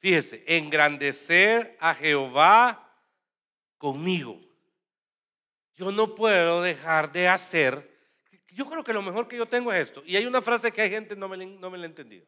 Fíjese, 0.00 0.44
engrandecer 0.46 1.78
a 1.80 1.94
Jehová 1.94 2.94
conmigo. 3.78 4.38
Yo 5.76 5.90
no 5.90 6.14
puedo 6.14 6.60
dejar 6.60 7.10
de 7.10 7.26
hacer. 7.26 7.89
Yo 8.60 8.68
creo 8.68 8.84
que 8.84 8.92
lo 8.92 9.00
mejor 9.00 9.26
que 9.26 9.38
yo 9.38 9.46
tengo 9.46 9.72
es 9.72 9.80
esto. 9.80 10.02
Y 10.04 10.16
hay 10.16 10.26
una 10.26 10.42
frase 10.42 10.70
que 10.70 10.82
hay 10.82 10.90
gente 10.90 11.16
no 11.16 11.30
me, 11.30 11.46
no 11.46 11.70
me 11.70 11.78
la 11.78 11.84
ha 11.84 11.86
entendido. 11.86 12.26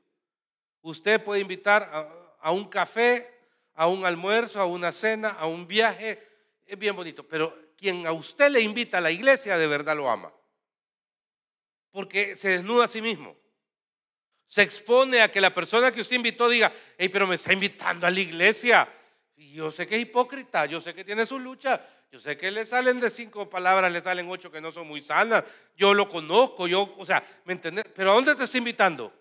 Usted 0.81 1.23
puede 1.23 1.43
invitar 1.43 1.83
a, 1.93 2.09
a 2.41 2.53
un 2.53 2.71
café, 2.71 3.29
a 3.75 3.87
un 3.87 4.07
almuerzo, 4.07 4.59
a 4.59 4.65
una 4.65 4.93
cena, 4.93 5.29
a 5.29 5.47
un 5.47 5.69
viaje. 5.69 6.27
Es 6.65 6.79
bien 6.79 6.97
bonito, 6.97 7.29
pero 7.29 7.55
quien 7.77 8.07
a 8.07 8.13
usted 8.13 8.49
le 8.49 8.63
invita 8.63 8.97
a 8.97 9.03
la 9.03 9.11
iglesia 9.11 9.59
de 9.59 9.67
verdad 9.67 9.95
lo 9.95 10.09
ama. 10.09 10.33
Porque 11.91 12.35
se 12.35 12.49
desnuda 12.49 12.87
a 12.87 12.89
sí 12.89 13.03
mismo. 13.03 13.37
Se 14.47 14.63
expone 14.63 15.21
a 15.21 15.31
que 15.31 15.39
la 15.39 15.55
persona 15.55 15.93
que 15.93 16.01
usted 16.01 16.17
invitó 16.17 16.49
diga, 16.49 16.73
hey, 16.97 17.11
pero 17.11 17.27
me 17.27 17.35
está 17.35 17.53
invitando 17.53 18.07
a 18.07 18.11
la 18.11 18.21
iglesia. 18.21 18.89
Y 19.43 19.55
yo 19.55 19.73
sé 19.73 19.89
que 19.89 19.97
es 19.97 20.03
hipócrita, 20.03 20.67
yo 20.67 20.81
sé 20.81 20.95
que 20.95 21.03
tiene 21.03 21.27
su 21.27 21.37
lucha, 21.37 21.81
yo 22.13 22.21
sé 22.21 22.37
que 22.37 22.49
le 22.53 22.65
salen 22.65 23.01
de 23.01 23.11
cinco 23.11 23.51
palabras, 23.51 23.91
le 23.91 24.01
salen 24.01 24.29
ocho 24.31 24.53
que 24.53 24.61
no 24.61 24.71
son 24.71 24.87
muy 24.87 25.03
sanas. 25.03 25.43
Yo 25.77 25.95
lo 25.95 26.09
conozco, 26.09 26.69
yo, 26.69 26.95
o 26.97 27.05
sea, 27.05 27.23
¿me 27.45 27.55
entiendes? 27.55 27.85
Pero 27.93 28.13
¿a 28.13 28.15
dónde 28.15 28.37
te 28.37 28.45
está 28.45 28.59
invitando? 28.59 29.13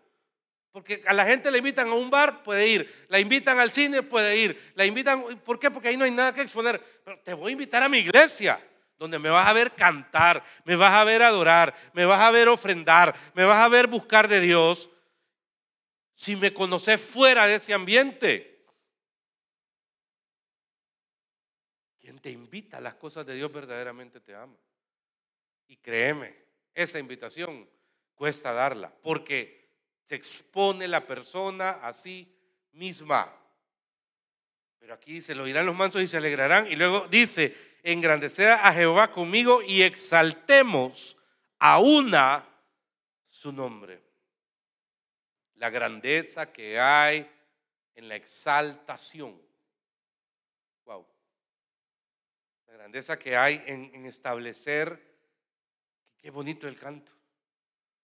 Porque 0.71 1.03
a 1.07 1.13
la 1.13 1.25
gente 1.25 1.49
le 1.49 1.57
invitan 1.57 1.89
a 1.89 1.95
un 1.95 2.11
bar, 2.11 2.43
puede 2.43 2.67
ir. 2.67 3.05
La 3.09 3.19
invitan 3.19 3.57
al 3.57 3.71
cine, 3.71 4.03
puede 4.03 4.37
ir. 4.37 4.71
La 4.75 4.85
invitan, 4.85 5.23
¿por 5.39 5.57
qué? 5.57 5.71
Porque 5.71 5.87
ahí 5.87 5.97
no 5.97 6.05
hay 6.05 6.11
nada 6.11 6.33
que 6.33 6.41
exponer. 6.41 6.79
Pero 7.03 7.19
te 7.19 7.33
voy 7.33 7.49
a 7.49 7.53
invitar 7.53 7.81
a 7.81 7.89
mi 7.89 7.97
iglesia, 7.97 8.63
donde 8.99 9.17
me 9.17 9.29
vas 9.29 9.47
a 9.47 9.53
ver 9.53 9.71
cantar, 9.73 10.43
me 10.65 10.75
vas 10.75 10.93
a 10.93 11.03
ver 11.03 11.23
adorar, 11.23 11.73
me 11.93 12.05
vas 12.05 12.21
a 12.21 12.29
ver 12.29 12.47
ofrendar, 12.47 13.15
me 13.33 13.43
vas 13.43 13.57
a 13.57 13.69
ver 13.69 13.87
buscar 13.87 14.27
de 14.27 14.39
Dios. 14.39 14.87
Si 16.13 16.35
me 16.35 16.53
conoces 16.53 17.01
fuera 17.01 17.47
de 17.47 17.55
ese 17.55 17.73
ambiente, 17.73 18.50
te 22.19 22.31
invita 22.31 22.77
a 22.77 22.81
las 22.81 22.95
cosas 22.95 23.25
de 23.25 23.35
Dios 23.35 23.51
verdaderamente 23.51 24.19
te 24.19 24.35
ama. 24.35 24.57
Y 25.67 25.77
créeme, 25.77 26.35
esa 26.73 26.99
invitación 26.99 27.69
cuesta 28.15 28.51
darla, 28.51 28.91
porque 29.01 29.69
se 30.05 30.15
expone 30.15 30.87
la 30.87 31.05
persona 31.05 31.71
a 31.81 31.93
sí 31.93 32.35
misma. 32.73 33.33
Pero 34.79 34.93
aquí 34.93 35.21
se 35.21 35.35
lo 35.35 35.45
dirán 35.45 35.65
los 35.65 35.75
mansos 35.75 36.01
y 36.01 36.07
se 36.07 36.17
alegrarán. 36.17 36.67
Y 36.67 36.75
luego 36.75 37.07
dice, 37.07 37.55
engrandecer 37.83 38.51
a 38.51 38.73
Jehová 38.73 39.11
conmigo 39.11 39.61
y 39.61 39.83
exaltemos 39.83 41.17
a 41.59 41.79
una 41.79 42.47
su 43.29 43.51
nombre. 43.51 44.01
La 45.55 45.69
grandeza 45.69 46.51
que 46.51 46.79
hay 46.79 47.29
en 47.95 48.07
la 48.07 48.15
exaltación. 48.15 49.39
Wow. 50.85 51.05
La 52.71 52.77
grandeza 52.77 53.19
que 53.19 53.35
hay 53.35 53.61
en, 53.65 54.05
establecer. 54.05 54.97
Qué 56.17 56.31
bonito 56.31 56.69
el 56.69 56.79
canto. 56.79 57.11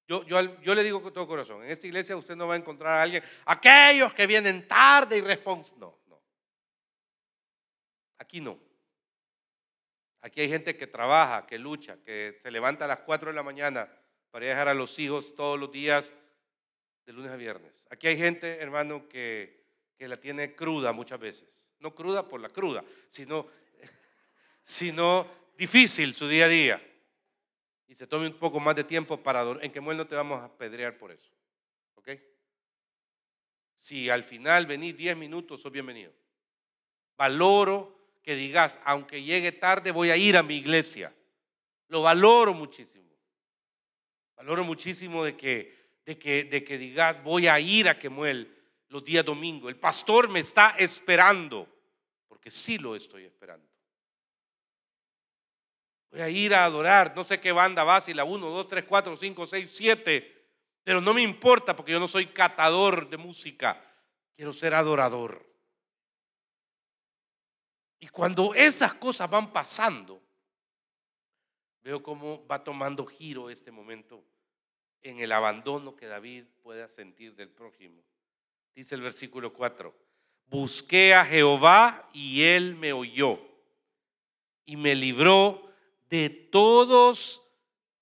Yo, 0.05 0.25
yo, 0.25 0.75
le 0.75 0.83
digo 0.83 1.01
con 1.01 1.13
todo 1.13 1.25
corazón, 1.25 1.63
en 1.63 1.69
esta 1.71 1.87
iglesia 1.87 2.17
usted 2.17 2.35
no 2.35 2.47
va 2.47 2.55
a 2.55 2.57
encontrar 2.57 2.97
a 2.97 3.01
alguien, 3.01 3.23
aquellos 3.45 4.13
que 4.13 4.27
vienen 4.27 4.67
tarde 4.67 5.19
y 5.19 5.21
responden. 5.21 5.79
No, 5.79 5.97
no. 6.07 6.21
Aquí 8.17 8.41
no. 8.41 8.59
Aquí 10.19 10.41
hay 10.41 10.49
gente 10.49 10.75
que 10.75 10.87
trabaja, 10.87 11.47
que 11.47 11.57
lucha, 11.57 11.97
que 12.03 12.37
se 12.41 12.51
levanta 12.51 12.83
a 12.83 12.89
las 12.89 12.99
4 12.99 13.29
de 13.29 13.35
la 13.35 13.43
mañana 13.43 13.89
para 14.31 14.47
dejar 14.47 14.67
a 14.67 14.73
los 14.73 14.99
hijos 14.99 15.33
todos 15.33 15.57
los 15.57 15.71
días 15.71 16.13
de 17.05 17.13
lunes 17.13 17.31
a 17.31 17.37
viernes. 17.37 17.85
Aquí 17.89 18.07
hay 18.07 18.17
gente, 18.17 18.59
hermano, 18.59 19.07
que, 19.07 19.63
que 19.95 20.09
la 20.09 20.17
tiene 20.17 20.55
cruda 20.55 20.91
muchas 20.91 21.21
veces. 21.21 21.65
No 21.79 21.95
cruda 21.95 22.27
por 22.27 22.41
la 22.41 22.49
cruda, 22.49 22.83
sino, 23.07 23.47
sino 24.67 25.25
difícil 25.57 26.13
su 26.13 26.27
día 26.27 26.43
a 26.43 26.49
día 26.49 26.83
y 27.87 27.95
se 27.95 28.05
tome 28.05 28.27
un 28.27 28.33
poco 28.33 28.59
más 28.59 28.75
de 28.75 28.83
tiempo 28.83 29.15
para 29.15 29.41
En 29.61 29.71
Quemuel 29.71 29.95
no 29.95 30.05
te 30.05 30.13
vamos 30.13 30.43
a 30.43 30.51
pedrear 30.57 30.97
por 30.97 31.09
eso. 31.09 31.31
¿Ok? 31.95 32.09
Si 33.77 34.09
al 34.09 34.25
final 34.25 34.65
venís 34.65 34.97
10 34.97 35.15
minutos, 35.15 35.61
sos 35.61 35.71
bienvenido. 35.71 36.11
Valoro 37.15 37.97
que 38.21 38.35
digas, 38.35 38.77
aunque 38.83 39.23
llegue 39.23 39.53
tarde, 39.53 39.91
voy 39.91 40.09
a 40.09 40.17
ir 40.17 40.35
a 40.35 40.43
mi 40.43 40.57
iglesia. 40.57 41.15
Lo 41.87 42.01
valoro 42.01 42.53
muchísimo. 42.53 43.09
Valoro 44.35 44.65
muchísimo 44.65 45.23
de 45.23 45.37
que, 45.37 46.01
de 46.05 46.19
que, 46.19 46.43
de 46.43 46.65
que 46.65 46.77
digas, 46.77 47.23
voy 47.23 47.47
a 47.47 47.57
ir 47.57 47.87
a 47.87 47.97
Quemuel 47.97 48.53
los 48.89 49.05
días 49.05 49.23
domingos. 49.23 49.69
El 49.69 49.79
pastor 49.79 50.27
me 50.27 50.41
está 50.41 50.75
esperando, 50.77 51.73
porque 52.27 52.51
sí 52.51 52.77
lo 52.77 52.97
estoy 52.97 53.23
esperando. 53.23 53.76
Voy 56.17 56.23
a 56.23 56.29
ir 56.31 56.55
a 56.55 56.65
adorar, 56.65 57.15
no 57.15 57.23
sé 57.23 57.39
qué 57.39 57.51
banda 57.51 57.83
va, 57.83 58.01
si 58.01 58.11
la 58.11 58.23
1, 58.23 58.49
2, 58.49 58.67
3, 58.67 58.85
4, 58.85 59.15
5, 59.15 59.45
6, 59.45 59.71
7, 59.71 60.47
pero 60.83 60.99
no 60.99 61.13
me 61.13 61.21
importa 61.21 61.75
porque 61.75 61.91
yo 61.91 61.99
no 61.99 62.07
soy 62.07 62.25
catador 62.25 63.07
de 63.07 63.17
música, 63.17 63.79
quiero 64.35 64.51
ser 64.51 64.73
adorador. 64.73 65.45
Y 67.99 68.07
cuando 68.07 68.55
esas 68.55 68.95
cosas 68.95 69.29
van 69.29 69.53
pasando, 69.53 70.19
veo 71.83 72.01
cómo 72.01 72.47
va 72.47 72.63
tomando 72.63 73.05
giro 73.05 73.51
este 73.51 73.69
momento 73.69 74.23
en 75.03 75.19
el 75.19 75.31
abandono 75.31 75.95
que 75.95 76.07
David 76.07 76.45
pueda 76.63 76.87
sentir 76.87 77.35
del 77.35 77.49
prójimo. 77.49 78.01
Dice 78.73 78.95
el 78.95 79.01
versículo 79.01 79.53
4, 79.53 79.95
busqué 80.47 81.13
a 81.13 81.23
Jehová 81.23 82.09
y 82.11 82.41
él 82.41 82.73
me 82.73 82.91
oyó 82.91 83.39
y 84.65 84.77
me 84.77 84.95
libró 84.95 85.66
de 86.09 86.29
todos 86.29 87.41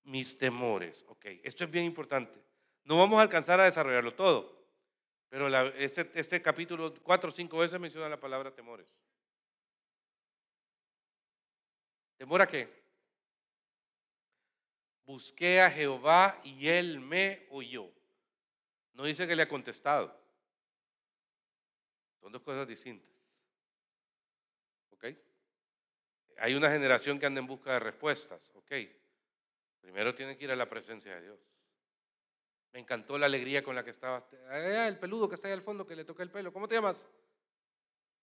mis 0.04 0.38
temores. 0.38 1.04
Ok, 1.08 1.26
esto 1.42 1.64
es 1.64 1.70
bien 1.70 1.84
importante. 1.84 2.42
No 2.84 2.98
vamos 2.98 3.18
a 3.18 3.22
alcanzar 3.22 3.58
a 3.60 3.64
desarrollarlo 3.64 4.14
todo, 4.14 4.64
pero 5.28 5.48
este, 5.74 6.10
este 6.14 6.40
capítulo 6.40 6.94
cuatro 7.02 7.30
o 7.30 7.32
cinco 7.32 7.58
veces 7.58 7.80
menciona 7.80 8.08
la 8.08 8.20
palabra 8.20 8.54
temores. 8.54 8.96
¿Temor 12.16 12.42
a 12.42 12.46
qué? 12.46 12.72
Busqué 15.04 15.60
a 15.60 15.70
Jehová 15.70 16.40
y 16.42 16.68
él 16.68 17.00
me 17.00 17.46
oyó. 17.50 17.90
No 18.94 19.04
dice 19.04 19.26
que 19.26 19.36
le 19.36 19.42
ha 19.42 19.48
contestado. 19.48 20.18
Son 22.20 22.32
dos 22.32 22.42
cosas 22.42 22.66
distintas. 22.66 23.08
¿Ok? 24.90 25.06
Hay 26.38 26.54
una 26.54 26.70
generación 26.70 27.18
que 27.18 27.26
anda 27.26 27.40
en 27.40 27.46
busca 27.46 27.72
de 27.72 27.80
respuestas. 27.80 28.52
¿Ok? 28.54 28.72
Primero 29.80 30.14
tiene 30.14 30.36
que 30.36 30.44
ir 30.44 30.50
a 30.50 30.56
la 30.56 30.68
presencia 30.68 31.14
de 31.14 31.22
Dios. 31.22 31.38
Me 32.72 32.80
encantó 32.80 33.16
la 33.16 33.26
alegría 33.26 33.62
con 33.62 33.74
la 33.74 33.84
que 33.84 33.90
estaba. 33.90 34.18
Eh, 34.50 34.84
el 34.88 34.98
peludo 34.98 35.28
que 35.28 35.34
está 35.34 35.48
ahí 35.48 35.54
al 35.54 35.62
fondo 35.62 35.86
que 35.86 35.96
le 35.96 36.04
toca 36.04 36.22
el 36.22 36.30
pelo. 36.30 36.52
¿Cómo 36.52 36.68
te 36.68 36.74
llamas? 36.74 37.08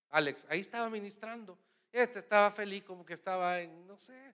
Alex. 0.09 0.45
Ahí 0.49 0.59
estaba 0.59 0.89
ministrando. 0.89 1.57
Este 1.91 2.19
estaba 2.19 2.49
feliz 2.49 2.83
como 2.83 3.05
que 3.05 3.13
estaba 3.13 3.61
en, 3.61 3.85
no 3.85 3.99
sé, 3.99 4.33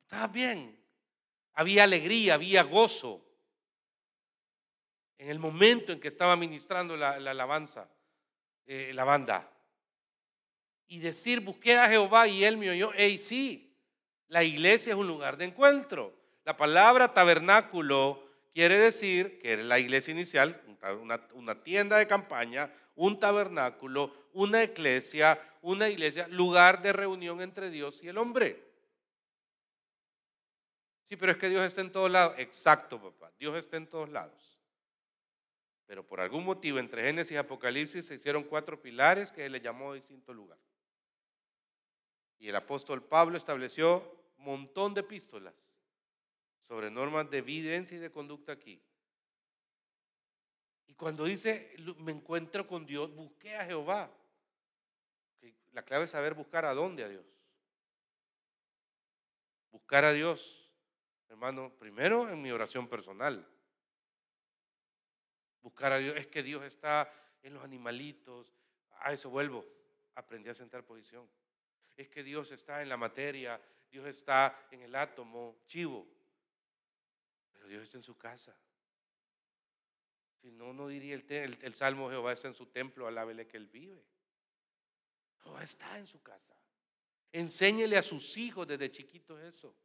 estaba 0.00 0.26
bien. 0.28 0.82
Había 1.52 1.84
alegría, 1.84 2.34
había 2.34 2.62
gozo. 2.62 3.22
En 5.18 5.28
el 5.28 5.38
momento 5.38 5.92
en 5.92 6.00
que 6.00 6.08
estaba 6.08 6.36
ministrando 6.36 6.96
la, 6.96 7.10
alabanza, 7.10 7.90
eh, 8.66 8.92
la 8.94 9.04
banda. 9.04 9.50
Y 10.90 10.98
decir, 10.98 11.38
busqué 11.38 11.76
a 11.76 11.88
Jehová 11.88 12.26
y 12.26 12.42
él 12.42 12.56
me 12.56 12.68
oyó. 12.68 12.92
Ey, 12.94 13.16
sí, 13.16 13.72
la 14.26 14.42
iglesia 14.42 14.90
es 14.90 14.98
un 14.98 15.06
lugar 15.06 15.36
de 15.36 15.44
encuentro. 15.44 16.12
La 16.44 16.56
palabra 16.56 17.14
tabernáculo 17.14 18.20
quiere 18.52 18.76
decir 18.76 19.38
que 19.38 19.52
era 19.52 19.62
la 19.62 19.78
iglesia 19.78 20.10
inicial, 20.10 20.60
una, 21.34 21.62
tienda 21.62 21.96
de 21.96 22.08
campaña, 22.08 22.74
un 22.96 23.20
tabernáculo, 23.20 24.12
una 24.32 24.64
iglesia, 24.64 25.40
una 25.62 25.88
iglesia, 25.88 26.26
lugar 26.26 26.82
de 26.82 26.92
reunión 26.92 27.40
entre 27.40 27.70
Dios 27.70 28.02
y 28.02 28.08
el 28.08 28.18
hombre. 28.18 28.60
Sí, 31.08 31.14
pero 31.14 31.30
es 31.30 31.38
que 31.38 31.50
Dios 31.50 31.62
está 31.62 31.82
en 31.82 31.92
todos 31.92 32.10
lados. 32.10 32.34
Exacto, 32.36 33.00
papá. 33.00 33.30
Dios 33.38 33.54
está 33.54 33.76
en 33.76 33.86
todos 33.86 34.08
lados. 34.08 34.60
Pero 35.86 36.04
por 36.04 36.20
algún 36.20 36.44
motivo 36.44 36.80
entre 36.80 37.02
Génesis 37.02 37.30
y 37.30 37.36
Apocalipsis 37.36 38.06
se 38.06 38.16
hicieron 38.16 38.42
cuatro 38.42 38.82
pilares 38.82 39.30
que 39.30 39.48
le 39.48 39.60
llamó 39.60 39.92
a 39.92 39.94
distinto 39.94 40.34
lugar. 40.34 40.58
Y 42.40 42.48
el 42.48 42.56
apóstol 42.56 43.04
Pablo 43.04 43.36
estableció 43.36 44.18
un 44.38 44.44
montón 44.44 44.94
de 44.94 45.02
epístolas 45.02 45.54
sobre 46.66 46.90
normas 46.90 47.30
de 47.30 47.38
evidencia 47.38 47.96
y 47.96 48.00
de 48.00 48.10
conducta 48.10 48.52
aquí. 48.52 48.82
Y 50.86 50.94
cuando 50.94 51.24
dice, 51.24 51.76
me 51.98 52.12
encuentro 52.12 52.66
con 52.66 52.86
Dios, 52.86 53.14
busqué 53.14 53.56
a 53.56 53.66
Jehová. 53.66 54.10
La 55.72 55.84
clave 55.84 56.04
es 56.04 56.10
saber 56.10 56.32
buscar 56.34 56.64
a 56.64 56.72
dónde 56.72 57.04
a 57.04 57.08
Dios. 57.08 57.26
Buscar 59.70 60.04
a 60.06 60.12
Dios, 60.12 60.72
hermano, 61.28 61.70
primero 61.78 62.28
en 62.30 62.40
mi 62.40 62.50
oración 62.50 62.88
personal. 62.88 63.46
Buscar 65.60 65.92
a 65.92 65.98
Dios 65.98 66.16
es 66.16 66.26
que 66.26 66.42
Dios 66.42 66.64
está 66.64 67.12
en 67.42 67.52
los 67.52 67.62
animalitos. 67.62 68.54
A 69.00 69.12
eso 69.12 69.28
vuelvo. 69.28 69.66
Aprendí 70.14 70.48
a 70.48 70.54
sentar 70.54 70.84
posición. 70.84 71.28
Es 72.00 72.08
que 72.08 72.22
Dios 72.22 72.50
está 72.50 72.80
en 72.80 72.88
la 72.88 72.96
materia, 72.96 73.60
Dios 73.92 74.06
está 74.06 74.66
en 74.70 74.80
el 74.80 74.96
átomo, 74.96 75.58
chivo. 75.66 76.08
Dios 77.68 77.82
está 77.82 77.98
en 77.98 78.02
su 78.02 78.16
casa. 78.16 78.56
Si 80.40 80.50
no, 80.50 80.72
no 80.72 80.88
diría 80.88 81.14
el, 81.14 81.58
el, 81.60 81.74
Salmo, 81.74 82.08
Jehová 82.08 82.32
está 82.32 82.48
en 82.48 82.54
su 82.54 82.64
templo, 82.64 83.06
alábele 83.06 83.46
que 83.46 83.58
él 83.58 83.66
vive. 83.66 84.02
Jehová 85.42 85.62
está 85.62 85.98
en 85.98 86.06
su 86.06 86.22
casa. 86.22 86.56
Enséñele 87.32 87.98
a 87.98 88.02
sus 88.02 88.38
hijos 88.38 88.66
desde 88.66 88.90
chiquitos 88.90 89.38
eso. 89.42 89.76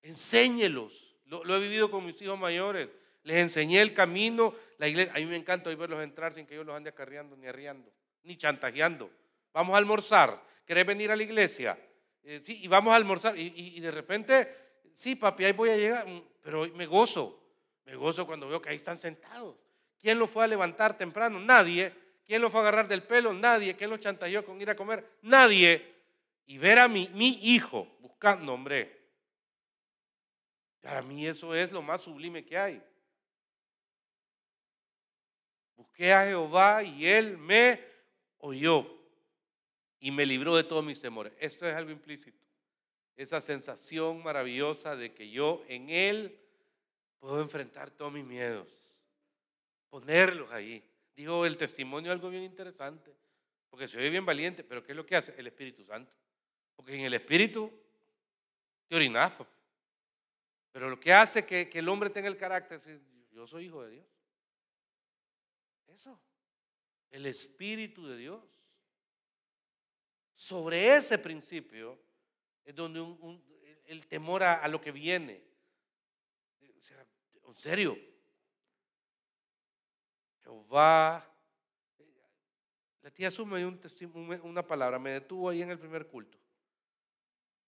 Enséñelos. 0.00 1.18
Lo, 1.26 1.44
lo, 1.44 1.54
he 1.54 1.60
vivido 1.60 1.90
con 1.90 2.06
mis 2.06 2.22
hijos 2.22 2.38
mayores. 2.38 2.88
Les 3.24 3.36
enseñé 3.36 3.82
el 3.82 3.92
camino. 3.92 4.54
La 4.78 4.88
iglesia, 4.88 5.12
a 5.12 5.18
mí 5.18 5.26
me 5.26 5.36
encanta 5.36 5.68
hoy 5.68 5.76
verlos 5.76 6.00
entrar 6.00 6.32
sin 6.32 6.46
que 6.46 6.54
yo 6.54 6.64
los 6.64 6.74
ande 6.74 6.88
acarreando, 6.88 7.36
ni 7.36 7.46
arriando, 7.46 7.92
ni 8.22 8.38
chantajeando. 8.38 9.10
Vamos 9.52 9.74
a 9.74 9.76
almorzar. 9.76 10.53
¿Querés 10.64 10.86
venir 10.86 11.10
a 11.10 11.16
la 11.16 11.22
iglesia? 11.22 11.78
Eh, 12.22 12.40
sí, 12.40 12.60
y 12.62 12.68
vamos 12.68 12.92
a 12.92 12.96
almorzar. 12.96 13.38
Y, 13.38 13.78
de 13.80 13.90
repente 13.90 14.48
sí, 14.92 15.14
papi, 15.14 15.44
ahí 15.44 15.52
voy 15.52 15.70
a 15.70 15.76
llegar, 15.76 16.06
mm, 16.06 16.22
pero 16.42 16.68
me 16.74 16.86
gozo, 16.86 17.42
me 17.84 17.94
gozo 17.96 18.26
cuando 18.26 18.48
veo 18.48 18.62
que 18.62 18.70
ahí 18.70 18.76
están 18.76 18.98
sentados. 18.98 19.56
¿Quién 20.00 20.18
lo 20.18 20.26
fue 20.26 20.44
a 20.44 20.46
levantar 20.46 20.96
temprano? 20.96 21.40
Nadie. 21.40 21.92
¿Quién 22.26 22.40
lo 22.40 22.50
fue 22.50 22.60
a 22.60 22.62
agarrar 22.62 22.88
del 22.88 23.02
pelo? 23.02 23.32
Nadie. 23.32 23.76
¿Quién 23.76 23.90
lo 23.90 23.96
chantajeó 23.96 24.44
con 24.44 24.60
ir 24.60 24.70
a 24.70 24.76
comer? 24.76 25.06
Nadie. 25.22 25.94
Y 26.46 26.58
ver 26.58 26.78
a 26.78 26.88
mi, 26.88 27.08
mi 27.14 27.38
hijo 27.42 27.86
buscando, 28.00 28.52
hombre. 28.52 29.04
Para 30.80 31.00
mí 31.00 31.26
eso 31.26 31.54
es 31.54 31.72
lo 31.72 31.80
más 31.80 32.02
sublime 32.02 32.44
que 32.44 32.58
hay. 32.58 32.82
Busqué 35.76 36.12
a 36.12 36.26
Jehová 36.26 36.82
y 36.82 37.06
él 37.06 37.38
me 37.38 37.80
oyó 38.38 38.93
y 40.04 40.10
me 40.10 40.26
libró 40.26 40.54
de 40.54 40.64
todos 40.64 40.84
mis 40.84 41.00
temores. 41.00 41.32
Esto 41.40 41.66
es 41.66 41.74
algo 41.74 41.90
implícito 41.90 42.44
esa 43.16 43.40
sensación 43.40 44.22
maravillosa 44.22 44.96
de 44.96 45.14
que 45.14 45.30
yo 45.30 45.64
en 45.68 45.90
Él 45.90 46.38
puedo 47.18 47.40
enfrentar 47.40 47.90
todos 47.90 48.12
mis 48.12 48.24
miedos, 48.24 49.00
ponerlos 49.88 50.50
ahí. 50.50 50.82
Dijo 51.14 51.46
el 51.46 51.56
testimonio 51.56 52.10
algo 52.10 52.28
bien 52.28 52.42
interesante, 52.42 53.14
porque 53.70 53.86
se 53.86 53.98
oye 53.98 54.10
bien 54.10 54.26
valiente, 54.26 54.64
pero 54.64 54.82
¿qué 54.82 54.92
es 54.92 54.96
lo 54.96 55.06
que 55.06 55.16
hace? 55.16 55.34
El 55.38 55.46
Espíritu 55.46 55.84
Santo. 55.84 56.12
Porque 56.74 56.94
en 56.94 57.02
el 57.02 57.14
Espíritu 57.14 57.70
te 58.88 58.96
orinas, 58.96 59.32
pero 60.72 60.90
lo 60.90 60.98
que 60.98 61.12
hace 61.12 61.46
que, 61.46 61.68
que 61.68 61.78
el 61.78 61.88
hombre 61.88 62.10
tenga 62.10 62.26
el 62.26 62.36
carácter 62.36 62.78
es 62.78 62.84
decir, 62.84 63.00
yo 63.30 63.46
soy 63.46 63.66
hijo 63.66 63.84
de 63.84 63.90
Dios. 63.92 64.06
Eso, 65.86 66.20
el 67.12 67.26
Espíritu 67.26 68.08
de 68.08 68.16
Dios. 68.16 68.42
Sobre 70.34 70.96
ese 70.96 71.18
principio 71.18 71.98
es 72.64 72.74
donde 72.74 73.00
el 73.86 74.06
temor 74.06 74.42
a, 74.42 74.66
lo 74.68 74.80
que 74.80 74.92
viene. 74.92 75.42
O 76.76 76.80
sea, 76.80 77.06
en 77.46 77.54
serio. 77.54 77.96
Jehová. 80.42 81.30
La 83.02 83.10
tía 83.10 83.30
Su 83.30 83.44
me 83.44 83.58
dio 83.58 83.68
un 83.68 84.40
una 84.42 84.66
palabra, 84.66 84.98
me 84.98 85.10
detuvo 85.10 85.50
ahí 85.50 85.60
en 85.60 85.70
el 85.70 85.78
primer 85.78 86.06
culto. 86.06 86.38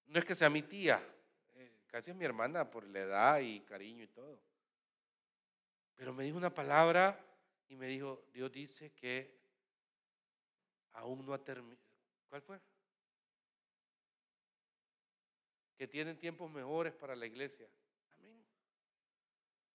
No 0.07 0.18
es 0.18 0.24
que 0.24 0.35
sea 0.35 0.48
mi 0.48 0.62
tía, 0.62 1.05
eh, 1.55 1.83
casi 1.88 2.11
es 2.11 2.16
mi 2.16 2.24
hermana 2.24 2.70
por 2.70 2.87
la 2.87 3.00
edad 3.00 3.40
y 3.40 3.61
cariño 3.61 4.05
y 4.05 4.09
todo. 4.09 4.40
Pero 5.94 6.14
me 6.14 6.24
dijo 6.24 6.37
una 6.37 6.55
palabra 6.55 7.22
y 7.68 7.76
me 7.76 7.87
dijo, 7.87 8.24
Dios 8.33 8.52
dice 8.52 8.92
que 8.92 9.37
aún 10.92 11.24
no 11.26 11.35
ha 11.35 11.42
terminado. 11.42 11.86
¿Cuál 12.28 12.42
fue? 12.42 12.60
que 15.76 15.86
tienen 15.86 16.18
tiempos 16.18 16.50
mejores 16.50 16.94
para 16.94 17.14
la 17.14 17.26
iglesia. 17.26 17.68
Amén. 18.18 18.44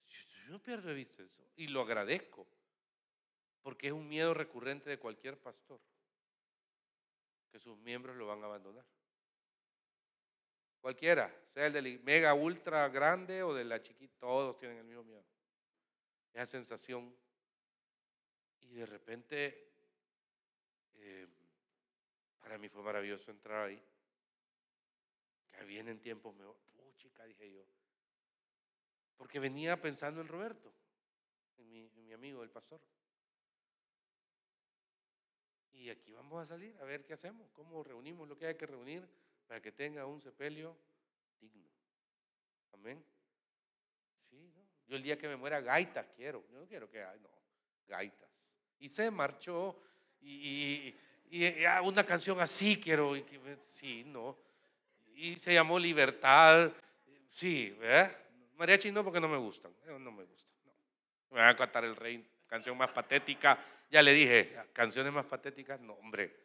Yo 0.07 0.51
no 0.51 0.61
pierdo 0.61 0.89
de 0.89 0.95
vista 0.95 1.21
eso 1.23 1.43
y 1.55 1.67
lo 1.67 1.81
agradezco 1.81 2.47
porque 3.61 3.87
es 3.87 3.93
un 3.93 4.07
miedo 4.07 4.33
recurrente 4.33 4.89
de 4.89 4.97
cualquier 4.97 5.39
pastor 5.39 5.79
que 7.51 7.59
sus 7.59 7.77
miembros 7.77 8.15
lo 8.15 8.27
van 8.27 8.41
a 8.41 8.47
abandonar. 8.47 8.85
Cualquiera, 10.79 11.31
sea 11.53 11.67
el 11.67 11.73
del 11.73 11.99
mega 12.01 12.33
ultra 12.33 12.89
grande 12.89 13.43
o 13.43 13.53
de 13.53 13.65
la 13.65 13.81
chiquita, 13.81 14.15
todos 14.19 14.57
tienen 14.57 14.79
el 14.79 14.85
mismo 14.85 15.03
miedo. 15.03 15.23
Esa 16.33 16.47
sensación. 16.47 17.15
Y 18.61 18.73
de 18.73 18.85
repente, 18.87 19.69
eh, 20.95 21.27
para 22.41 22.57
mí 22.57 22.67
fue 22.69 22.83
maravilloso 22.83 23.31
entrar 23.31 23.67
ahí 23.67 23.81
vienen 25.65 25.99
tiempos 25.99 26.35
mejor. 26.35 26.57
chica, 26.97 27.23
dije 27.25 27.51
yo. 27.51 27.63
Porque 29.17 29.39
venía 29.39 29.79
pensando 29.81 30.21
en 30.21 30.27
Roberto, 30.27 30.73
en 31.57 31.69
mi, 31.69 32.13
amigo, 32.13 32.43
el 32.43 32.49
pastor. 32.49 32.81
Y 35.71 35.89
aquí 35.89 36.11
vamos 36.11 36.43
a 36.43 36.45
salir 36.45 36.77
a 36.79 36.83
ver 36.83 37.05
qué 37.05 37.13
hacemos, 37.13 37.49
cómo 37.51 37.83
reunimos 37.83 38.27
lo 38.27 38.37
que 38.37 38.47
hay 38.47 38.55
que 38.55 38.67
reunir 38.67 39.07
para 39.47 39.61
que 39.61 39.71
tenga 39.71 40.05
un 40.05 40.21
sepelio 40.21 40.77
digno. 41.39 41.69
Amén. 42.73 43.03
Sí, 44.19 44.51
¿no? 44.53 44.67
Yo 44.87 44.95
el 44.95 45.03
día 45.03 45.17
que 45.17 45.27
me 45.27 45.35
muera 45.35 45.61
gaita 45.61 46.11
quiero. 46.11 46.45
Yo 46.49 46.59
no 46.59 46.67
quiero 46.67 46.89
que, 46.89 47.03
ay, 47.03 47.19
no, 47.19 47.29
gaitas. 47.87 48.29
Y 48.79 48.89
se 48.89 49.09
marchó 49.09 49.81
y, 50.19 50.95
ah, 51.67 51.81
una 51.81 52.03
canción 52.03 52.39
así 52.39 52.79
quiero. 52.79 53.15
Y, 53.15 53.25
sí, 53.65 54.03
no. 54.05 54.37
Y 55.15 55.37
se 55.39 55.53
llamó 55.53 55.79
Libertad. 55.79 56.71
Sí, 57.29 57.75
¿verdad? 57.79 58.17
Mariachi 58.57 58.91
no 58.91 59.03
porque 59.03 59.19
no 59.19 59.27
me 59.27 59.37
gustan. 59.37 59.71
Eh, 59.85 59.97
no 59.99 60.11
me 60.11 60.23
gustan. 60.23 60.51
No. 60.65 60.71
Me 61.31 61.41
van 61.41 61.49
a 61.49 61.55
cantar 61.55 61.85
el 61.85 61.95
rey, 61.95 62.25
canción 62.47 62.77
más 62.77 62.91
patética. 62.91 63.57
Ya 63.89 64.01
le 64.01 64.13
dije, 64.13 64.55
canciones 64.73 65.11
más 65.11 65.25
patéticas, 65.25 65.79
no, 65.79 65.93
hombre. 65.93 66.35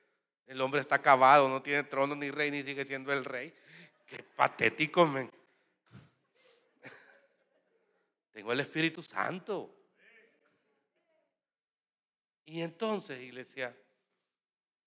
El 0.47 0.61
hombre 0.61 0.81
está 0.81 0.97
acabado, 0.97 1.49
no 1.49 1.61
tiene 1.63 1.83
trono 1.83 2.15
ni 2.15 2.31
rey, 2.31 2.51
ni 2.51 2.63
sigue 2.63 2.85
siendo 2.85 3.13
el 3.13 3.25
rey. 3.25 3.53
Qué 4.07 4.23
patético, 4.23 5.07
men. 5.07 5.31
Tengo 8.33 8.53
el 8.53 8.61
Espíritu 8.61 9.03
Santo. 9.03 9.73
Y 12.45 12.63
entonces, 12.63 13.21
iglesia, 13.21 13.77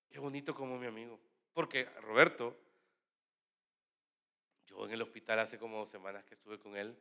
qué 0.10 0.20
bonito 0.20 0.54
como 0.54 0.78
mi 0.78 0.88
amigo. 0.88 1.20
Porque 1.54 1.86
Roberto, 2.02 2.58
yo 4.66 4.86
en 4.86 4.92
el 4.92 5.02
hospital 5.02 5.40
hace 5.40 5.58
como 5.58 5.78
dos 5.78 5.90
semanas 5.90 6.24
que 6.26 6.34
estuve 6.34 6.60
con 6.60 6.76
él, 6.76 6.98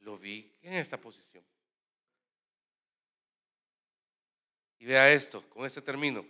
lo 0.00 0.18
vi 0.18 0.54
en 0.62 0.74
esta 0.74 1.00
posición. 1.00 1.44
Y 4.78 4.86
vea 4.86 5.12
esto, 5.12 5.48
con 5.50 5.66
este 5.66 5.82
término. 5.82 6.24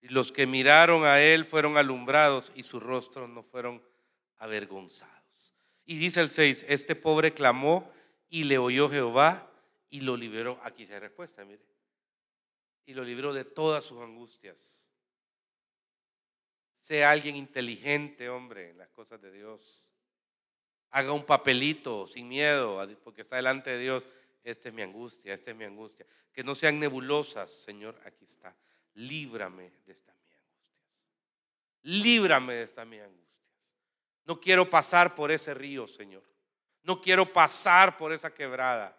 Y 0.00 0.08
los 0.08 0.32
que 0.32 0.46
miraron 0.46 1.04
a 1.04 1.20
él 1.20 1.44
fueron 1.44 1.76
alumbrados 1.76 2.52
y 2.54 2.62
sus 2.62 2.82
rostros 2.82 3.28
no 3.28 3.42
fueron 3.42 3.82
avergonzados. 4.38 5.54
Y 5.84 5.98
dice 5.98 6.20
el 6.20 6.30
6, 6.30 6.66
este 6.68 6.94
pobre 6.94 7.32
clamó 7.32 7.90
y 8.28 8.44
le 8.44 8.58
oyó 8.58 8.88
Jehová 8.88 9.50
y 9.90 10.02
lo 10.02 10.16
liberó. 10.16 10.60
Aquí 10.62 10.86
se 10.86 10.98
respuesta, 11.00 11.44
mire. 11.44 11.64
Y 12.84 12.94
lo 12.94 13.04
libró 13.04 13.32
de 13.32 13.44
todas 13.44 13.84
sus 13.84 13.98
angustias. 14.00 14.87
Sea 16.88 17.10
alguien 17.10 17.36
inteligente, 17.36 18.30
hombre, 18.30 18.70
en 18.70 18.78
las 18.78 18.88
cosas 18.88 19.20
de 19.20 19.30
Dios. 19.30 19.92
Haga 20.88 21.12
un 21.12 21.26
papelito 21.26 22.08
sin 22.08 22.26
miedo, 22.28 22.82
porque 23.04 23.20
está 23.20 23.36
delante 23.36 23.68
de 23.68 23.78
Dios. 23.78 24.04
Esta 24.42 24.68
es 24.68 24.74
mi 24.74 24.80
angustia, 24.80 25.34
esta 25.34 25.50
es 25.50 25.56
mi 25.58 25.64
angustia. 25.64 26.06
Que 26.32 26.42
no 26.42 26.54
sean 26.54 26.80
nebulosas, 26.80 27.50
Señor, 27.50 28.00
aquí 28.06 28.24
está. 28.24 28.56
Líbrame 28.94 29.70
de 29.84 29.92
estas 29.92 30.14
mi 30.14 30.32
angustias. 30.32 30.62
Líbrame 31.82 32.54
de 32.54 32.62
estas 32.62 32.86
mi 32.86 32.98
angustias. 32.98 33.36
No 34.24 34.40
quiero 34.40 34.70
pasar 34.70 35.14
por 35.14 35.30
ese 35.30 35.52
río, 35.52 35.86
Señor. 35.86 36.24
No 36.84 37.02
quiero 37.02 37.30
pasar 37.30 37.98
por 37.98 38.14
esa 38.14 38.32
quebrada. 38.32 38.98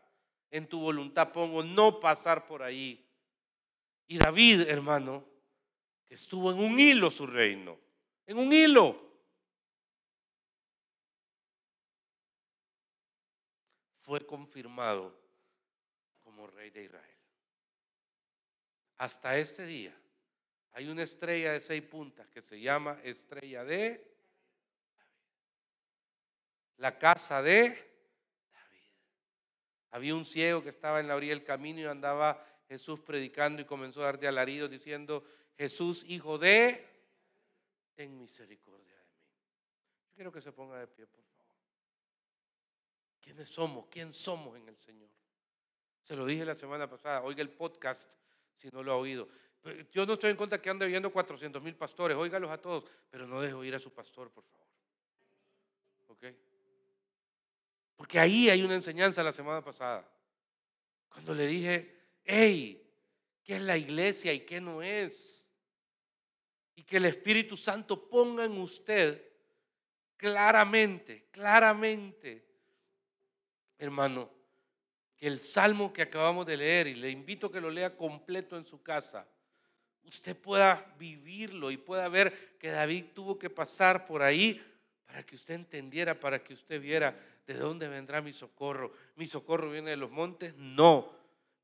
En 0.52 0.68
tu 0.68 0.80
voluntad 0.80 1.32
pongo 1.32 1.64
no 1.64 2.00
pasar 2.00 2.46
por 2.46 2.62
ahí. 2.62 3.04
Y 4.06 4.20
David, 4.20 4.70
hermano, 4.70 5.26
que 6.10 6.16
estuvo 6.16 6.52
en 6.52 6.60
un 6.60 6.80
hilo 6.80 7.12
su 7.12 7.28
reino, 7.28 7.80
en 8.26 8.40
un 8.40 8.52
hilo. 8.52 9.00
Fue 14.00 14.26
confirmado 14.26 15.16
como 16.24 16.48
rey 16.48 16.72
de 16.72 16.86
Israel. 16.86 17.18
Hasta 18.98 19.38
este 19.38 19.68
día 19.68 19.96
hay 20.72 20.88
una 20.88 21.04
estrella 21.04 21.52
de 21.52 21.60
seis 21.60 21.84
puntas 21.84 22.28
que 22.28 22.42
se 22.42 22.60
llama 22.60 23.00
estrella 23.04 23.64
de 23.64 24.12
la 26.78 26.98
casa 26.98 27.44
de. 27.44 27.88
Había 29.92 30.16
un 30.16 30.26
ciego 30.26 30.64
que 30.64 30.70
estaba 30.70 31.00
en 31.00 31.08
la 31.08 31.16
orilla 31.16 31.34
del 31.34 31.44
camino 31.44 31.82
y 31.82 31.86
andaba 31.86 32.44
Jesús 32.68 33.00
predicando 33.00 33.62
y 33.62 33.66
comenzó 33.66 34.02
a 34.02 34.06
dar 34.06 34.20
de 34.20 34.28
alaridos 34.28 34.72
diciendo, 34.72 35.24
Jesús, 35.60 36.06
hijo 36.08 36.38
de, 36.38 36.88
ten 37.94 38.18
misericordia 38.18 38.96
de 38.96 39.04
mí. 39.04 39.20
Yo 40.06 40.12
quiero 40.16 40.32
que 40.32 40.40
se 40.40 40.54
ponga 40.54 40.80
de 40.80 40.88
pie, 40.88 41.06
por 41.06 41.22
favor. 41.22 41.54
¿Quiénes 43.20 43.50
somos? 43.50 43.88
¿Quién 43.92 44.14
somos 44.14 44.56
en 44.56 44.70
el 44.70 44.78
Señor? 44.78 45.10
Se 46.02 46.16
lo 46.16 46.26
dije 46.26 46.46
la 46.46 46.56
semana 46.56 46.90
pasada, 46.90 47.24
oiga 47.24 47.42
el 47.42 47.50
podcast 47.50 48.14
si 48.54 48.70
no 48.70 48.82
lo 48.82 48.94
ha 48.94 48.96
oído. 48.96 49.28
Yo 49.92 50.06
no 50.06 50.14
estoy 50.14 50.32
en 50.32 50.38
contra 50.38 50.62
que 50.62 50.70
ande 50.70 50.86
oyendo 50.86 51.12
400 51.12 51.62
mil 51.62 51.76
pastores, 51.76 52.16
óigalos 52.16 52.50
a 52.52 52.62
todos, 52.62 52.90
pero 53.10 53.28
no 53.28 53.42
deje 53.42 53.54
oír 53.54 53.76
a 53.76 53.80
su 53.80 53.92
pastor, 53.92 54.32
por 54.32 54.46
favor. 54.46 54.66
¿Ok? 56.08 56.24
Porque 57.98 58.18
ahí 58.18 58.50
hay 58.50 58.64
una 58.64 58.76
enseñanza 58.76 59.22
la 59.24 59.34
semana 59.34 59.62
pasada. 59.62 60.10
Cuando 61.10 61.36
le 61.36 61.48
dije, 61.48 61.98
hey, 62.24 62.82
¿qué 63.44 63.58
es 63.58 63.62
la 63.62 63.78
iglesia 63.78 64.32
y 64.32 64.46
qué 64.46 64.62
no 64.62 64.82
es? 64.82 65.39
Y 66.80 66.84
que 66.84 66.96
el 66.96 67.04
Espíritu 67.04 67.58
Santo 67.58 68.08
ponga 68.08 68.46
en 68.46 68.58
usted 68.58 69.22
claramente, 70.16 71.26
claramente, 71.30 72.42
hermano, 73.78 74.30
que 75.18 75.28
el 75.28 75.42
salmo 75.42 75.92
que 75.92 76.04
acabamos 76.04 76.46
de 76.46 76.56
leer, 76.56 76.88
y 76.88 76.96
le 76.96 77.10
invito 77.10 77.48
a 77.48 77.52
que 77.52 77.60
lo 77.60 77.70
lea 77.70 77.98
completo 77.98 78.56
en 78.56 78.64
su 78.64 78.82
casa, 78.82 79.28
usted 80.06 80.38
pueda 80.38 80.96
vivirlo 80.98 81.70
y 81.70 81.76
pueda 81.76 82.08
ver 82.08 82.58
que 82.58 82.70
David 82.70 83.08
tuvo 83.14 83.38
que 83.38 83.50
pasar 83.50 84.08
por 84.08 84.22
ahí 84.22 84.66
para 85.06 85.26
que 85.26 85.36
usted 85.36 85.56
entendiera, 85.56 86.18
para 86.18 86.42
que 86.42 86.54
usted 86.54 86.80
viera 86.80 87.14
de 87.46 87.56
dónde 87.56 87.90
vendrá 87.90 88.22
mi 88.22 88.32
socorro. 88.32 88.94
¿Mi 89.18 89.28
socorro 89.28 89.70
viene 89.70 89.90
de 89.90 89.98
los 89.98 90.12
montes? 90.12 90.56
No. 90.56 91.12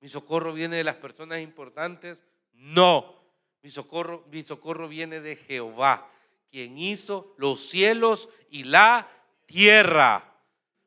¿Mi 0.01 0.09
socorro 0.09 0.51
viene 0.51 0.75
de 0.75 0.83
las 0.83 0.95
personas 0.97 1.39
importantes? 1.39 2.21
No. 2.51 3.24
Mi 3.65 3.71
socorro, 3.71 4.23
mi 4.29 4.43
socorro 4.43 4.87
viene 4.87 5.21
de 5.21 5.35
Jehová, 5.35 6.07
quien 6.51 6.77
hizo 6.77 7.33
los 7.39 7.67
cielos 7.67 8.29
y 8.51 8.63
la 8.63 9.09
tierra. 9.47 10.23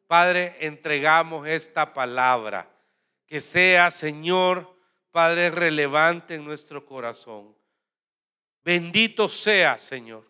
Padre, 0.07 0.55
entregamos 0.61 1.49
esta 1.49 1.93
palabra. 1.93 2.71
Que 3.27 3.41
sea, 3.41 3.91
Señor, 3.91 4.77
Padre, 5.11 5.51
relevante 5.51 6.37
en 6.37 6.45
nuestro 6.45 6.87
corazón. 6.87 7.53
Bendito 8.62 9.29
sea, 9.29 9.77
Señor. 9.77 10.25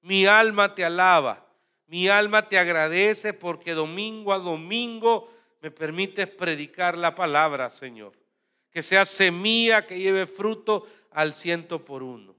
Mi 0.00 0.26
alma 0.26 0.74
te 0.74 0.84
alaba. 0.84 1.46
Mi 1.86 2.08
alma 2.08 2.48
te 2.48 2.58
agradece 2.58 3.32
porque 3.32 3.74
domingo 3.74 4.32
a 4.32 4.40
domingo 4.40 5.32
me 5.60 5.70
permites 5.70 6.26
predicar 6.26 6.98
la 6.98 7.14
palabra, 7.14 7.70
Señor. 7.70 8.12
Que 8.72 8.82
sea 8.82 9.04
semilla 9.04 9.86
que 9.86 10.00
lleve 10.00 10.26
fruto 10.26 10.88
al 11.14 11.34
ciento 11.34 11.84
por 11.84 12.02
uno. 12.02 12.34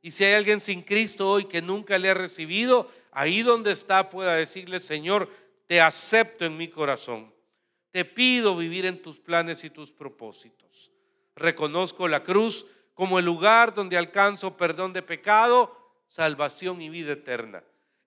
Y 0.00 0.10
si 0.10 0.24
hay 0.24 0.34
alguien 0.34 0.60
sin 0.60 0.82
Cristo 0.82 1.30
hoy 1.30 1.44
que 1.44 1.62
nunca 1.62 1.98
le 1.98 2.10
ha 2.10 2.14
recibido, 2.14 2.90
ahí 3.12 3.42
donde 3.42 3.72
está 3.72 4.10
pueda 4.10 4.34
decirle, 4.34 4.80
Señor, 4.80 5.28
te 5.66 5.80
acepto 5.80 6.44
en 6.44 6.56
mi 6.56 6.68
corazón. 6.68 7.32
Te 7.90 8.04
pido 8.04 8.56
vivir 8.56 8.86
en 8.86 9.00
tus 9.00 9.18
planes 9.18 9.64
y 9.64 9.70
tus 9.70 9.92
propósitos. 9.92 10.90
Reconozco 11.36 12.08
la 12.08 12.24
cruz 12.24 12.66
como 12.94 13.18
el 13.18 13.24
lugar 13.24 13.74
donde 13.74 13.96
alcanzo 13.96 14.56
perdón 14.56 14.92
de 14.92 15.02
pecado, 15.02 15.76
salvación 16.06 16.82
y 16.82 16.90
vida 16.90 17.12
eterna 17.12 17.62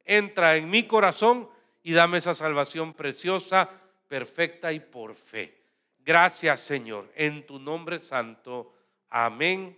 entra 0.06 0.56
en 0.56 0.70
mi 0.70 0.84
corazón 0.84 1.50
y 1.84 1.94
dame 1.94 2.20
esa 2.20 2.36
salvación 2.36 2.94
preciosa, 2.94 3.70
perfecta 4.08 4.72
y 4.72 4.80
por 4.80 5.16
fe. 5.16 5.64
Gracias 6.00 6.62
Señor, 6.62 7.12
en 7.16 7.46
tu 7.46 7.60
nombre 7.60 8.00
santo. 8.00 8.72
Amén 9.10 9.78